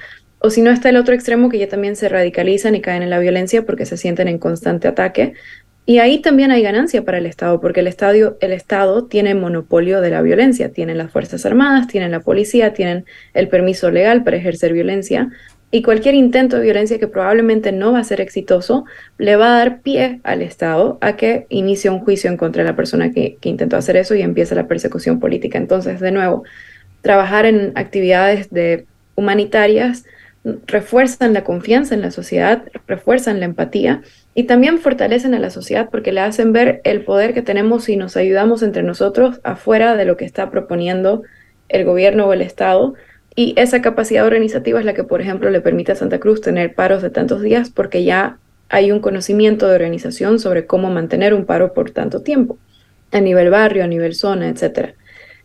[0.46, 3.10] O si no está el otro extremo que ya también se radicalizan y caen en
[3.10, 5.34] la violencia porque se sienten en constante ataque.
[5.88, 10.02] Y ahí también hay ganancia para el Estado, porque el, estadio, el Estado tiene monopolio
[10.02, 10.72] de la violencia.
[10.72, 15.32] Tienen las Fuerzas Armadas, tienen la policía, tienen el permiso legal para ejercer violencia.
[15.72, 18.86] Y cualquier intento de violencia que probablemente no va a ser exitoso,
[19.18, 22.70] le va a dar pie al Estado a que inicie un juicio en contra de
[22.70, 25.58] la persona que, que intentó hacer eso y empieza la persecución política.
[25.58, 26.44] Entonces, de nuevo,
[27.02, 30.06] trabajar en actividades de humanitarias
[30.68, 34.04] refuerzan la confianza en la sociedad, refuerzan la empatía
[34.36, 37.98] y también fortalecen a la sociedad porque le hacen ver el poder que tenemos si
[37.98, 41.24] nos ayudamos entre nosotros afuera de lo que está proponiendo
[41.68, 42.94] el gobierno o el Estado.
[43.36, 46.76] Y esa capacidad organizativa es la que, por ejemplo, le permite a Santa Cruz tener
[46.76, 48.38] paros de tantos días porque ya
[48.70, 52.58] hay un conocimiento de organización sobre cómo mantener un paro por tanto tiempo,
[53.12, 54.94] a nivel barrio, a nivel zona, etc.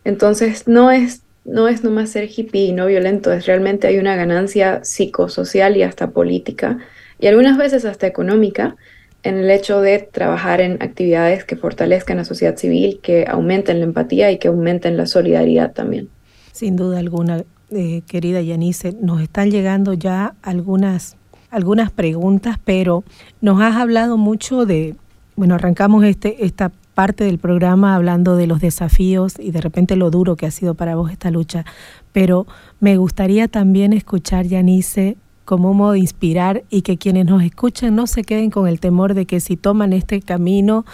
[0.03, 4.15] Entonces, no es no es nomás ser hippie y no violento, es realmente hay una
[4.15, 6.77] ganancia psicosocial y hasta política,
[7.19, 8.75] y algunas veces hasta económica,
[9.23, 13.85] en el hecho de trabajar en actividades que fortalezcan la sociedad civil, que aumenten la
[13.85, 16.09] empatía y que aumenten la solidaridad también.
[16.51, 21.17] Sin duda alguna, eh, querida Yanice, nos están llegando ya algunas,
[21.51, 23.03] algunas preguntas, pero
[23.41, 24.95] nos has hablado mucho de,
[25.35, 30.11] bueno, arrancamos este, esta parte del programa hablando de los desafíos y de repente lo
[30.11, 31.65] duro que ha sido para vos esta lucha,
[32.11, 32.47] pero
[32.79, 37.95] me gustaría también escuchar, Yanice, como un modo de inspirar y que quienes nos escuchen
[37.95, 40.85] no se queden con el temor de que si toman este camino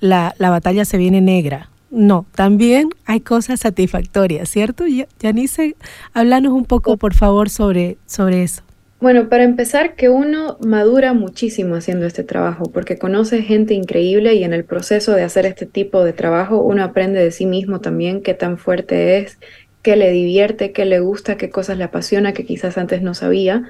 [0.00, 1.70] la, la batalla se viene negra.
[1.90, 4.84] No, también hay cosas satisfactorias, ¿cierto?
[5.20, 5.76] Yanice,
[6.12, 8.62] háblanos un poco, por favor, sobre, sobre eso.
[9.04, 14.44] Bueno, para empezar, que uno madura muchísimo haciendo este trabajo, porque conoce gente increíble y
[14.44, 18.22] en el proceso de hacer este tipo de trabajo uno aprende de sí mismo también
[18.22, 19.38] qué tan fuerte es,
[19.82, 23.64] qué le divierte, qué le gusta, qué cosas le apasiona que quizás antes no sabía.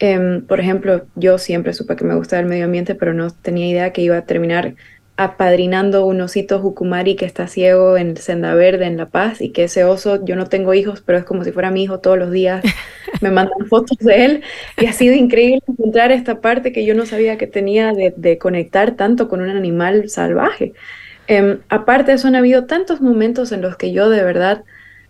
[0.00, 3.66] Em, por ejemplo, yo siempre supe que me gustaba el medio ambiente, pero no tenía
[3.66, 4.74] idea que iba a terminar
[5.16, 9.64] apadrinando un osito Jucumari que está ciego en Senda Verde, en La Paz, y que
[9.64, 12.32] ese oso, yo no tengo hijos, pero es como si fuera mi hijo todos los
[12.32, 12.64] días,
[13.20, 14.42] me mandan fotos de él,
[14.76, 18.96] y ha sido increíble encontrar esta parte que yo no sabía que tenía de, conectar
[18.96, 20.72] tanto con un animal salvaje.
[21.28, 24.64] Em, aparte de eso, han habido tantos momentos en los que yo de verdad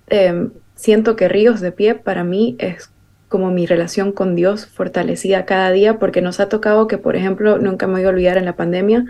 [0.08, 2.90] em, siento que Ríos de Pie para mí es
[3.28, 7.58] como mi relación con Dios fortalecida cada día, porque nos ha tocado que, por ejemplo,
[7.58, 9.06] nunca me voy a olvidar en la pandemia,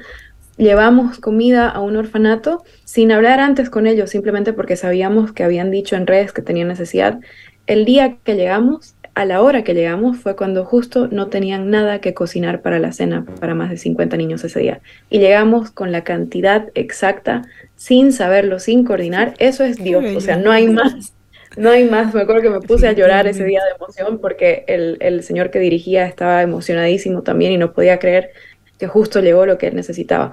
[0.57, 5.71] llevamos comida a un orfanato sin hablar antes con ellos, simplemente porque sabíamos que habían
[5.71, 7.19] dicho en redes que tenían necesidad.
[7.67, 12.01] El día que llegamos, a la hora que llegamos, fue cuando justo no tenían nada
[12.01, 14.81] que cocinar para la cena para más de 50 niños ese día.
[15.09, 17.43] Y llegamos con la cantidad exacta,
[17.77, 19.35] sin saberlo, sin coordinar.
[19.39, 21.15] Eso es Dios, o sea, no hay más.
[21.57, 24.65] No hay más, me acuerdo que me puse a llorar ese día de emoción porque
[24.67, 28.31] el, el señor que dirigía estaba emocionadísimo también y no podía creer
[28.79, 30.33] que justo llegó lo que él necesitaba.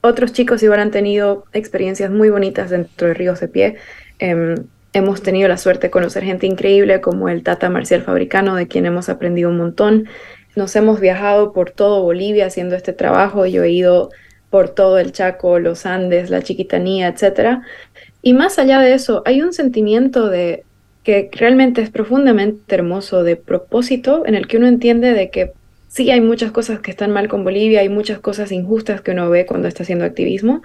[0.00, 3.76] Otros chicos igual han tenido experiencias muy bonitas dentro de Ríos de Pie.
[4.18, 4.54] Em,
[4.92, 8.86] hemos tenido la suerte de conocer gente increíble como el Tata Marcial Fabricano, de quien
[8.86, 10.08] hemos aprendido un montón.
[10.54, 13.46] Nos hemos viajado por todo Bolivia haciendo este trabajo.
[13.46, 14.10] Yo he ido
[14.50, 17.60] por todo el Chaco, los Andes, la Chiquitanía, etc.
[18.22, 20.64] Y más allá de eso, hay un sentimiento de
[21.02, 25.52] que realmente es profundamente hermoso de propósito en el que uno entiende de que
[25.88, 29.28] sí hay muchas cosas que están mal con Bolivia, hay muchas cosas injustas que uno
[29.30, 30.62] ve cuando está haciendo activismo,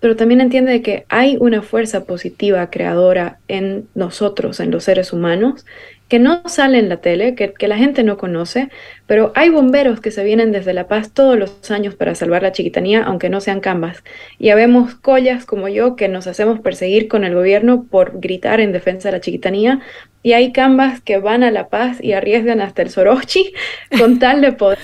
[0.00, 5.64] pero también entiende que hay una fuerza positiva, creadora en nosotros, en los seres humanos,
[6.08, 8.68] que no sale en la tele, que, la gente no conoce,
[9.06, 12.52] pero hay bomberos que se vienen desde La Paz todos los años para salvar la
[12.52, 14.04] chiquitanía, aunque no sean cambas.
[14.38, 18.72] Y habemos collas como yo que nos hacemos perseguir con el gobierno por gritar en
[18.72, 19.80] defensa de la chiquitanía,
[20.22, 23.52] y hay cambas que van a La Paz y arriesgan hasta el Sorochi
[23.98, 24.78] con tal de poder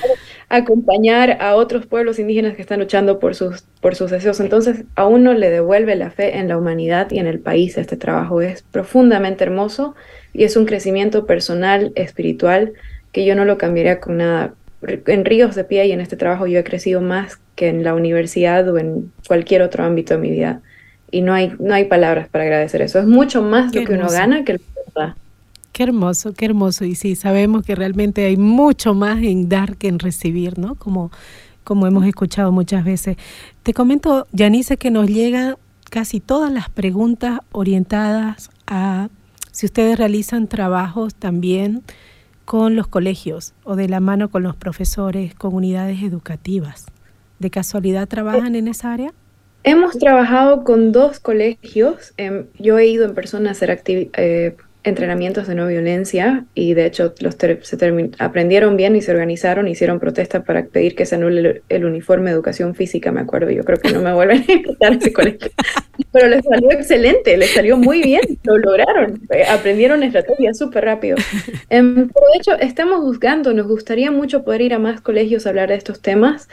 [0.51, 4.41] acompañar a otros pueblos indígenas que están luchando por sus, por sus deseos.
[4.41, 7.79] Entonces, a uno le devuelve la fe en la humanidad y en el país.
[7.79, 9.95] Este trabajo es profundamente hermoso
[10.33, 12.73] y es un crecimiento personal, espiritual,
[13.13, 14.55] que yo no lo cambiaría con nada.
[14.83, 17.95] En Ríos de Pie y en este trabajo yo he crecido más que en la
[17.95, 20.63] universidad o en cualquier otro ámbito de mi vida.
[21.11, 22.99] Y no hay, no hay palabras para agradecer eso.
[22.99, 24.65] Es mucho más lo que uno gana que lo que
[24.95, 25.17] da.
[25.73, 26.85] Qué hermoso, qué hermoso.
[26.85, 30.77] Y sí, sabemos que realmente hay mucho más en dar que en recibir, ¿no?
[30.77, 31.11] Como,
[31.65, 33.17] como hemos escuchado muchas veces.
[33.63, 35.57] Te comento, Janice, que nos llegan
[35.91, 39.09] casi todas las preguntas orientadas a
[39.53, 41.83] si ustedes realizan trabajos también
[42.45, 46.87] con los colegios o de la mano con los profesores, con unidades educativas.
[47.39, 49.13] ¿De casualidad trabajan en esa área?
[49.63, 52.13] Hemos trabajado con dos colegios.
[52.17, 54.13] Em, yo he ido en persona a hacer actividades.
[54.17, 59.69] Eh, entrenamientos de no violencia y de hecho los se aprendieron bien y se organizaron,
[59.69, 63.63] hicieron protesta para pedir que se anule el, uniforme de educación física, me acuerdo, yo
[63.65, 65.51] creo que no me vuelven a invitar ese colegio.
[66.13, 71.17] Pero les salió excelente, les salió muy bien, lo lograron, eh, aprendieron estrategia súper rápido.
[71.69, 75.51] Em, pero de hecho, estamos buscando, nos gustaría mucho poder ir a más colegios a
[75.51, 76.49] hablar de estos temas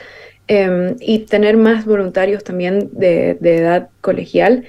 [0.48, 4.64] em, y tener más voluntarios también de, de edad colegial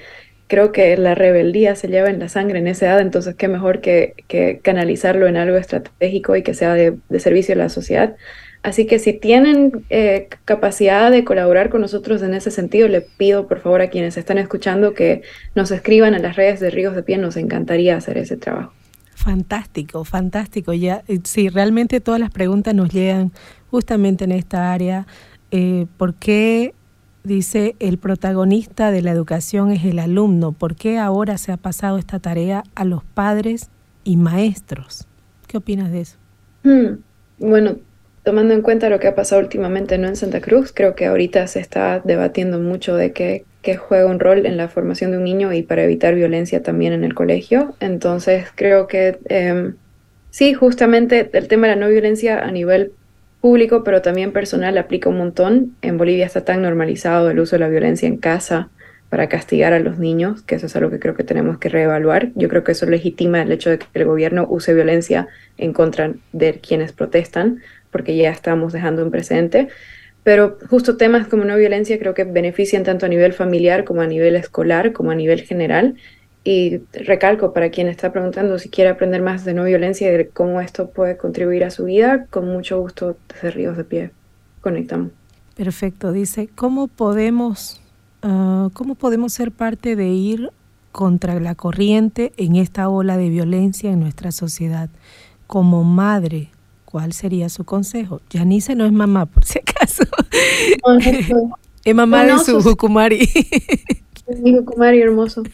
[0.50, 3.80] creo que la rebeldía se lleva en la sangre en esa edad, entonces qué mejor
[3.80, 8.16] que, canalizarlo en algo estratégico y que sea de, servicio a la sociedad.
[8.64, 13.46] Así que si tienen eh, capacidad de colaborar con nosotros en ese sentido, le pido
[13.46, 15.22] por favor a quienes están escuchando que
[15.54, 18.72] nos escriban en las redes de Ríos de Pie, nos encantaría hacer ese trabajo.
[19.14, 20.72] Fantástico, fantástico.
[20.72, 23.32] Ya, eh, sí, realmente todas las preguntas nos llegan
[23.70, 25.06] justamente en esta área.
[25.52, 26.74] Eh, ¿Por qué
[27.22, 30.52] Dice, el protagonista de la educación es el alumno.
[30.52, 33.68] ¿Por qué ahora se ha pasado esta tarea a los padres
[34.04, 35.06] y maestros?
[35.46, 36.16] ¿Qué opinas de eso?
[36.62, 37.00] Hmm,
[37.38, 37.76] bueno,
[38.22, 40.08] tomando en cuenta lo que ha pasado últimamente ¿no?
[40.08, 43.44] en Santa Cruz, creo que ahorita se está debatiendo mucho de qué,
[43.76, 47.04] juega un rol en la formación de un niño y para evitar violencia también en
[47.04, 47.74] el colegio.
[47.80, 49.74] Entonces, creo que em,
[50.30, 52.92] sí, justamente el tema de la no violencia a nivel
[53.40, 55.76] público, pero también personal, aplica un montón.
[55.82, 58.70] En Bolivia está tan normalizado el uso de la violencia en casa
[59.08, 62.30] para castigar a los niños, que eso es algo que creo que tenemos que reevaluar.
[62.36, 65.26] Yo creo que eso legitima el hecho de que el gobierno use violencia
[65.58, 67.60] en contra de quienes protestan,
[67.90, 69.68] porque ya estamos dejando un precedente.
[70.22, 74.06] Pero justo temas como no violencia creo que benefician tanto a nivel familiar como a
[74.06, 75.96] nivel escolar, como a nivel general,
[76.42, 80.28] y recalco para quien está preguntando si quiere aprender más de no violencia y de
[80.28, 84.10] cómo esto puede contribuir a su vida, con mucho gusto desde Ríos de Pie
[84.60, 85.10] conectamos.
[85.56, 87.80] Perfecto, dice, ¿cómo podemos,
[88.22, 90.50] ah, ¿cómo podemos ser parte de ir
[90.92, 94.88] contra la corriente en esta ola de violencia en nuestra sociedad?
[95.46, 96.48] Como madre,
[96.84, 98.20] ¿cuál sería su consejo?
[98.32, 100.04] Janice no es mamá, por si acaso.
[101.84, 103.28] es mamá de su Jukumari.
[104.42, 105.42] Mi Jukumari hermoso.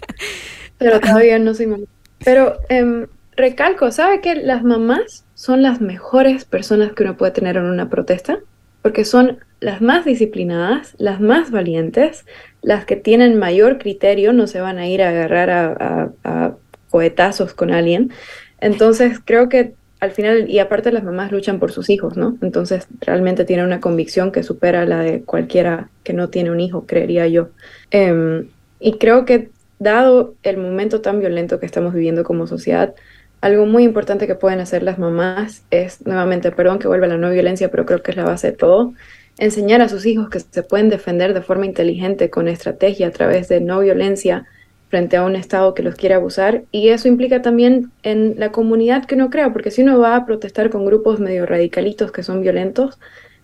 [0.79, 1.85] Pero todavía no soy mamá.
[2.24, 3.07] Pero em,
[3.37, 7.89] recalco, ¿sabe que las mamás son las mejores personas que uno puede tener en una
[7.89, 8.39] protesta?
[8.83, 12.24] Porque son las más disciplinadas, las más valientes,
[12.62, 16.57] las que tienen mayor criterio, no se van a ir a agarrar a, a,
[16.91, 18.12] cohetazos con alguien.
[18.61, 22.37] Entonces creo que al final, y aparte las mamás luchan por sus hijos, ¿no?
[22.43, 26.87] Entonces realmente tienen una convicción que supera la de cualquiera que no tiene un hijo,
[26.87, 27.49] creería yo.
[27.91, 28.49] Em,
[28.79, 32.95] y creo que dado el momento tan violento que estamos viviendo como sociedad,
[33.41, 37.31] algo muy importante que pueden hacer las mamás es, nuevamente, perdón que vuelva la no
[37.31, 38.95] violencia, pero creo que es la base de todo,
[39.39, 43.49] enseñar a sus hijos que se pueden defender de forma inteligente con estrategia a través
[43.49, 44.47] de no violencia
[44.89, 46.62] frente a un Estado que los quiere abusar.
[46.70, 50.27] Y eso implica también en la comunidad que uno crea, porque si uno va a
[50.27, 52.99] protestar con grupos medio radicalitos que son violentos,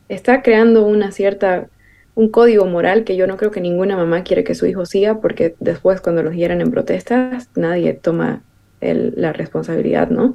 [0.08, 1.68] está creando una cierta
[2.14, 5.20] un código moral que yo no creo que ninguna mamá quiere que su hijo siga,
[5.20, 8.42] porque después cuando los hieran en protestas, nadie toma
[8.80, 10.34] la responsabilidad, ¿no?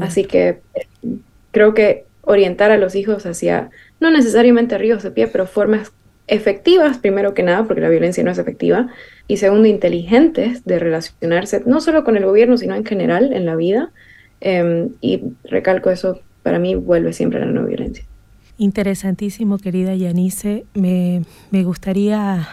[0.00, 0.86] Así que eh,
[1.50, 3.70] creo que orientar a los hijos hacia,
[4.00, 5.92] no necesariamente ríos de pie, pero formas
[6.26, 8.88] efectivas, primero que nada, porque la violencia no es efectiva,
[9.28, 13.56] y segundo, inteligentes de relacionarse, no solo con el gobierno, sino en general en la
[13.56, 13.90] vida.
[14.40, 18.04] Em, y recalco eso, para mí vuelve siempre a la no violencia.
[18.58, 20.64] Interesantísimo, querida Yanice.
[20.74, 22.48] Me, me, gustaría,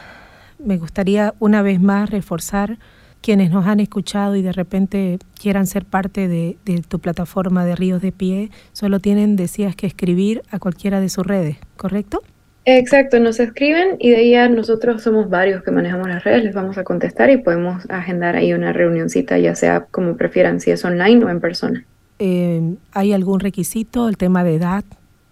[0.64, 2.78] me gustaría una vez más reforzar
[3.22, 8.02] quienes nos han escuchado y de repente quieran ser parte de, tu plataforma de Ríos
[8.02, 12.22] de Pie, solo tienen, decías, que escribir a cualquiera de sus redes, ¿correcto?
[12.66, 16.78] Exacto, nos escriben y de ahí nosotros somos varios que manejamos las redes, les vamos
[16.78, 21.26] a contestar y podemos agendar ahí una reunioncita, ya sea como prefieran, si es online
[21.26, 21.86] o en persona.
[22.20, 24.84] Eh, ¿Hay algún requisito, el tema de edad?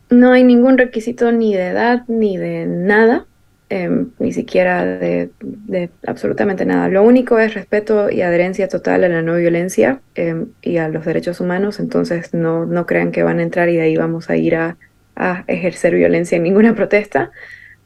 [0.10, 3.26] No hay ningún requisito ni de edad ni de nada.
[3.70, 5.30] Em, ni siquiera de,
[6.06, 6.88] absolutamente nada.
[6.88, 11.04] Lo único es respeto y adherencia total a la no violencia em, y a los
[11.04, 14.38] derechos humanos, entonces no, no crean que van a entrar y de ahí vamos a
[14.38, 14.78] ir a,
[15.18, 17.32] a ejercer violencia en ninguna protesta.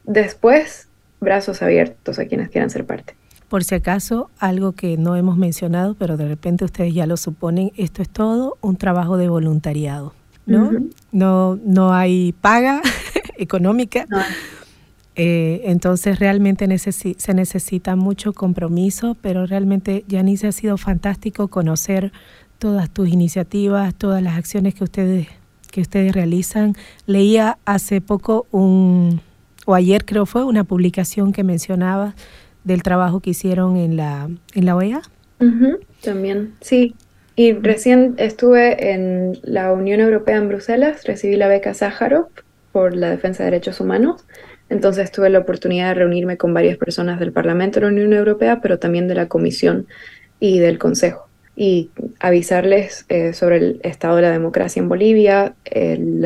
[0.03, 0.87] Después,
[1.19, 3.15] brazos abiertos a quienes quieran ser parte.
[3.49, 7.71] Por si acaso, algo que no hemos mencionado, pero de repente ustedes ya lo suponen,
[7.75, 10.13] esto es todo un trabajo de voluntariado,
[10.45, 10.71] ¿no?
[11.11, 12.81] no, no hay paga
[13.37, 14.05] económica.
[15.15, 22.11] Eh, entonces realmente se necesita mucho compromiso, pero realmente, Janice, ha sido fantástico conocer
[22.59, 25.27] todas tus iniciativas, todas las acciones que ustedes,
[25.71, 26.75] que ustedes realizan.
[27.07, 29.19] Leía hace poco un,
[29.65, 32.15] o ayer creo fue, una publicación que mencionaba
[32.63, 35.01] del trabajo que hicieron en la, en la OEA.
[36.01, 36.95] también, sí.
[37.41, 42.27] Y recién estuve en la Unión Europea en Bruselas, recibí la beca Sájarov
[42.71, 44.27] por la defensa de derechos humanos.
[44.69, 48.59] Entonces tuve la oportunidad de reunirme con varias personas del Parlamento de la Unión Europea,
[48.61, 49.87] pero también de la Comisión
[50.39, 51.89] y del Consejo, y
[52.19, 56.23] avisarles eh, sobre el estado de la democracia en Bolivia, el,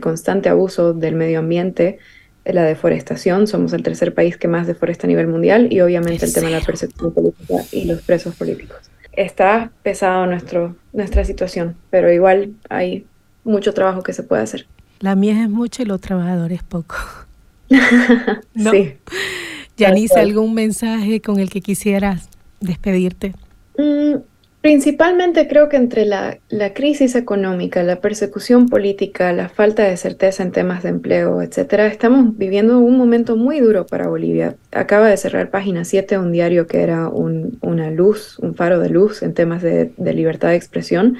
[0.00, 1.98] constante abuso del medio ambiente,
[2.44, 6.34] la deforestación, somos el tercer país que más deforesta a nivel mundial, y obviamente el
[6.34, 8.90] tema de la persecución política y los presos políticos.
[9.18, 13.04] Está pesado nuestro, nuestra situación, pero igual hay
[13.42, 14.68] mucho trabajo que se puede hacer.
[15.00, 16.94] La mía es mucho y los trabajadores poco.
[18.54, 18.70] ¿No?
[18.70, 18.94] Sí.
[19.76, 22.28] Yanice, ¿algún mensaje con el que quisieras
[22.60, 23.34] despedirte?
[23.76, 24.18] Mm,
[24.60, 26.38] principalmente creo que entre la,
[26.74, 32.36] crisis económica, la persecución política, la falta de certeza en temas de empleo, etcétera, estamos
[32.36, 34.56] viviendo un momento muy duro para Bolivia.
[34.72, 38.90] Acaba de cerrar página 7, un diario que era un, una luz, un faro de
[38.90, 41.18] luz en temas de, de libertad de expresión.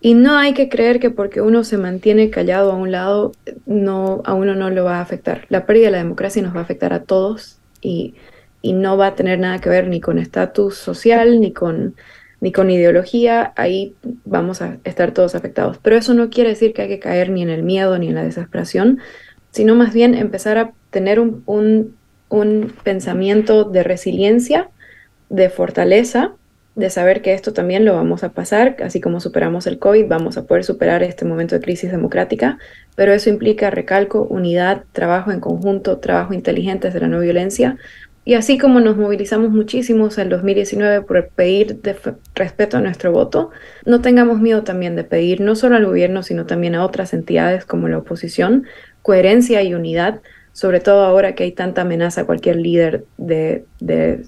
[0.00, 3.32] Y no hay que creer que porque uno se mantiene callado a un lado,
[3.64, 5.46] no, a uno no lo va a afectar.
[5.48, 8.14] La pérdida de la democracia nos va a afectar a todos y,
[8.60, 11.94] y no va a tener nada que ver ni con estatus social, ni con,
[12.44, 13.54] ni con ideología.
[13.56, 13.94] Ahí
[14.26, 15.78] vamos a estar todos afectados.
[15.82, 18.14] Pero eso no quiere decir que hay que caer ni en el miedo ni en
[18.14, 18.98] la desesperación,
[19.50, 21.96] sino más bien empezar a tener un, un,
[22.28, 24.68] un pensamiento de resiliencia,
[25.30, 26.32] de fortaleza
[26.74, 30.36] de saber que esto también lo vamos a pasar, así como superamos el COVID, vamos
[30.36, 32.58] a poder superar este momento de crisis democrática,
[32.96, 37.78] pero eso implica, recalco, unidad, trabajo en conjunto, trabajo inteligente de la no violencia.
[38.26, 41.80] Y así como nos movilizamos muchísimo en el 2019 por pedir
[42.34, 43.50] respeto a nuestro voto,
[43.84, 47.66] no tengamos miedo también de pedir no solo al gobierno, sino también a otras entidades
[47.66, 48.64] como la oposición,
[49.02, 50.20] coherencia y unidad
[50.54, 53.64] sobre todo ahora que hay tanta amenaza a cualquier líder de,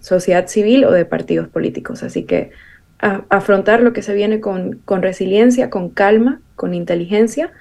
[0.03, 2.03] sociedad civil o de partidos políticos.
[2.03, 2.51] Así que
[2.99, 7.53] afrontar lo que se viene con, con resiliencia, con calma, con inteligencia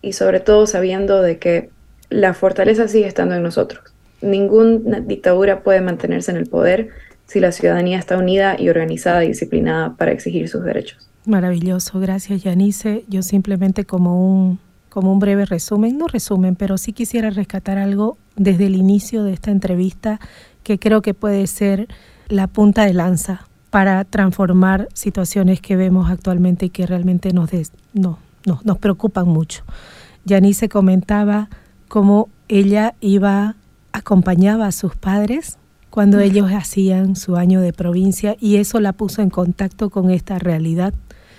[0.00, 1.68] y sobre todo sabiendo de que
[2.08, 3.93] la fortaleza sigue estando en nosotros.
[4.24, 6.90] Ninguna dictadura puede mantenerse en el poder
[7.26, 11.08] si la ciudadanía está unida y organizada y disciplinada para exigir sus derechos.
[11.26, 13.04] Maravilloso, gracias Yanice.
[13.08, 14.58] Yo simplemente como un,
[14.90, 19.32] como un breve resumen, no resumen, pero sí quisiera rescatar algo desde el inicio de
[19.32, 20.20] esta entrevista
[20.62, 21.88] que creo que puede ser
[22.28, 27.50] la punta de lanza para transformar situaciones que vemos actualmente y que realmente nos,
[27.92, 29.64] no, no, nos preocupan mucho.
[30.24, 31.48] Yanice comentaba
[31.88, 33.56] cómo ella iba,
[33.94, 35.56] acompañaba a sus padres
[35.88, 40.40] cuando ellos hacían su año de provincia y eso la puso en contacto con esta
[40.40, 40.92] realidad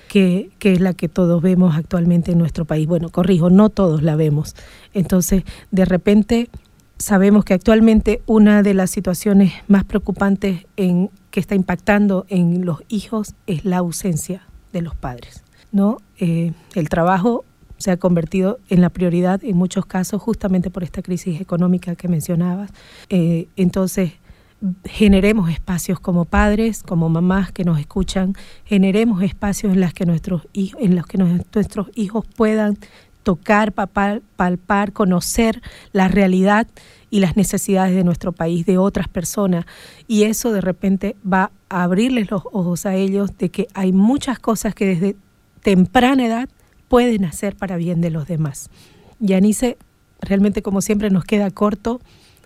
[0.07, 2.87] que, que, es la que todos vemos actualmente en nuestro país.
[2.87, 4.55] Bueno, corrijo, no todos la vemos.
[4.93, 6.49] Entonces, de repente
[6.97, 12.81] sabemos que actualmente una de las situaciones más preocupantes en, que está impactando en los
[12.87, 15.43] hijos es la ausencia de los padres.
[15.73, 15.97] ¿no?
[16.17, 17.43] Eh, el trabajo
[17.77, 22.07] se ha convertido en la prioridad en muchos casos justamente por esta crisis económica que
[22.07, 22.71] mencionabas.
[23.09, 24.13] Eh, entonces,
[24.85, 30.43] generemos espacios como padres, como mamás que nos escuchan, generemos espacios en los que nuestros
[30.53, 32.77] los que nuestros hijos puedan
[33.23, 35.61] tocar, palpar, conocer
[35.91, 36.67] la realidad
[37.09, 39.65] y las necesidades de nuestro país, de otras personas.
[40.07, 44.37] Y eso de repente va a abrirles los ojos a ellos de que hay muchas
[44.37, 45.15] cosas que desde
[45.63, 46.49] temprana edad
[46.87, 48.69] pueden hacer para bien de los demás.
[49.19, 49.77] Yanice,
[50.21, 52.01] realmente como siempre nos queda corto.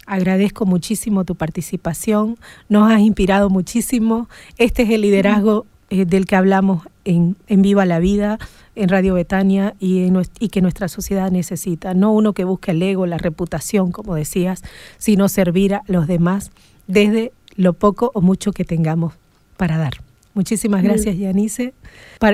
[0.05, 2.37] Agradezco muchísimo tu participación,
[2.67, 4.27] nos has inspirado muchísimo.
[4.57, 8.39] Este es el liderazgo eh, del que hablamos en, Viva la Vida,
[8.75, 11.93] en Radio Betania y, en, y que nuestra sociedad necesita.
[11.93, 14.63] No uno que busque el ego, la reputación, como decías,
[14.97, 16.51] sino servir a los demás
[16.87, 19.13] desde lo poco o mucho que tengamos
[19.57, 20.08] para dar.
[20.39, 21.73] Muchísimas gracias, Yanice.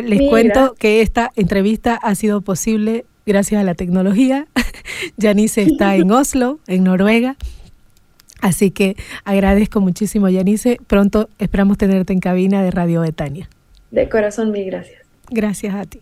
[0.03, 4.45] les cuento que esta entrevista ha sido posible gracias a la tecnología.
[5.17, 7.35] Yanice está en Oslo, en Noruega.
[8.41, 10.77] Así que agradezco muchísimo, Yanice.
[10.85, 13.49] Pronto esperamos tenerte en cabina de Radio Betania.
[13.89, 15.01] De corazón, mil gracias.
[15.31, 16.01] Gracias a ti.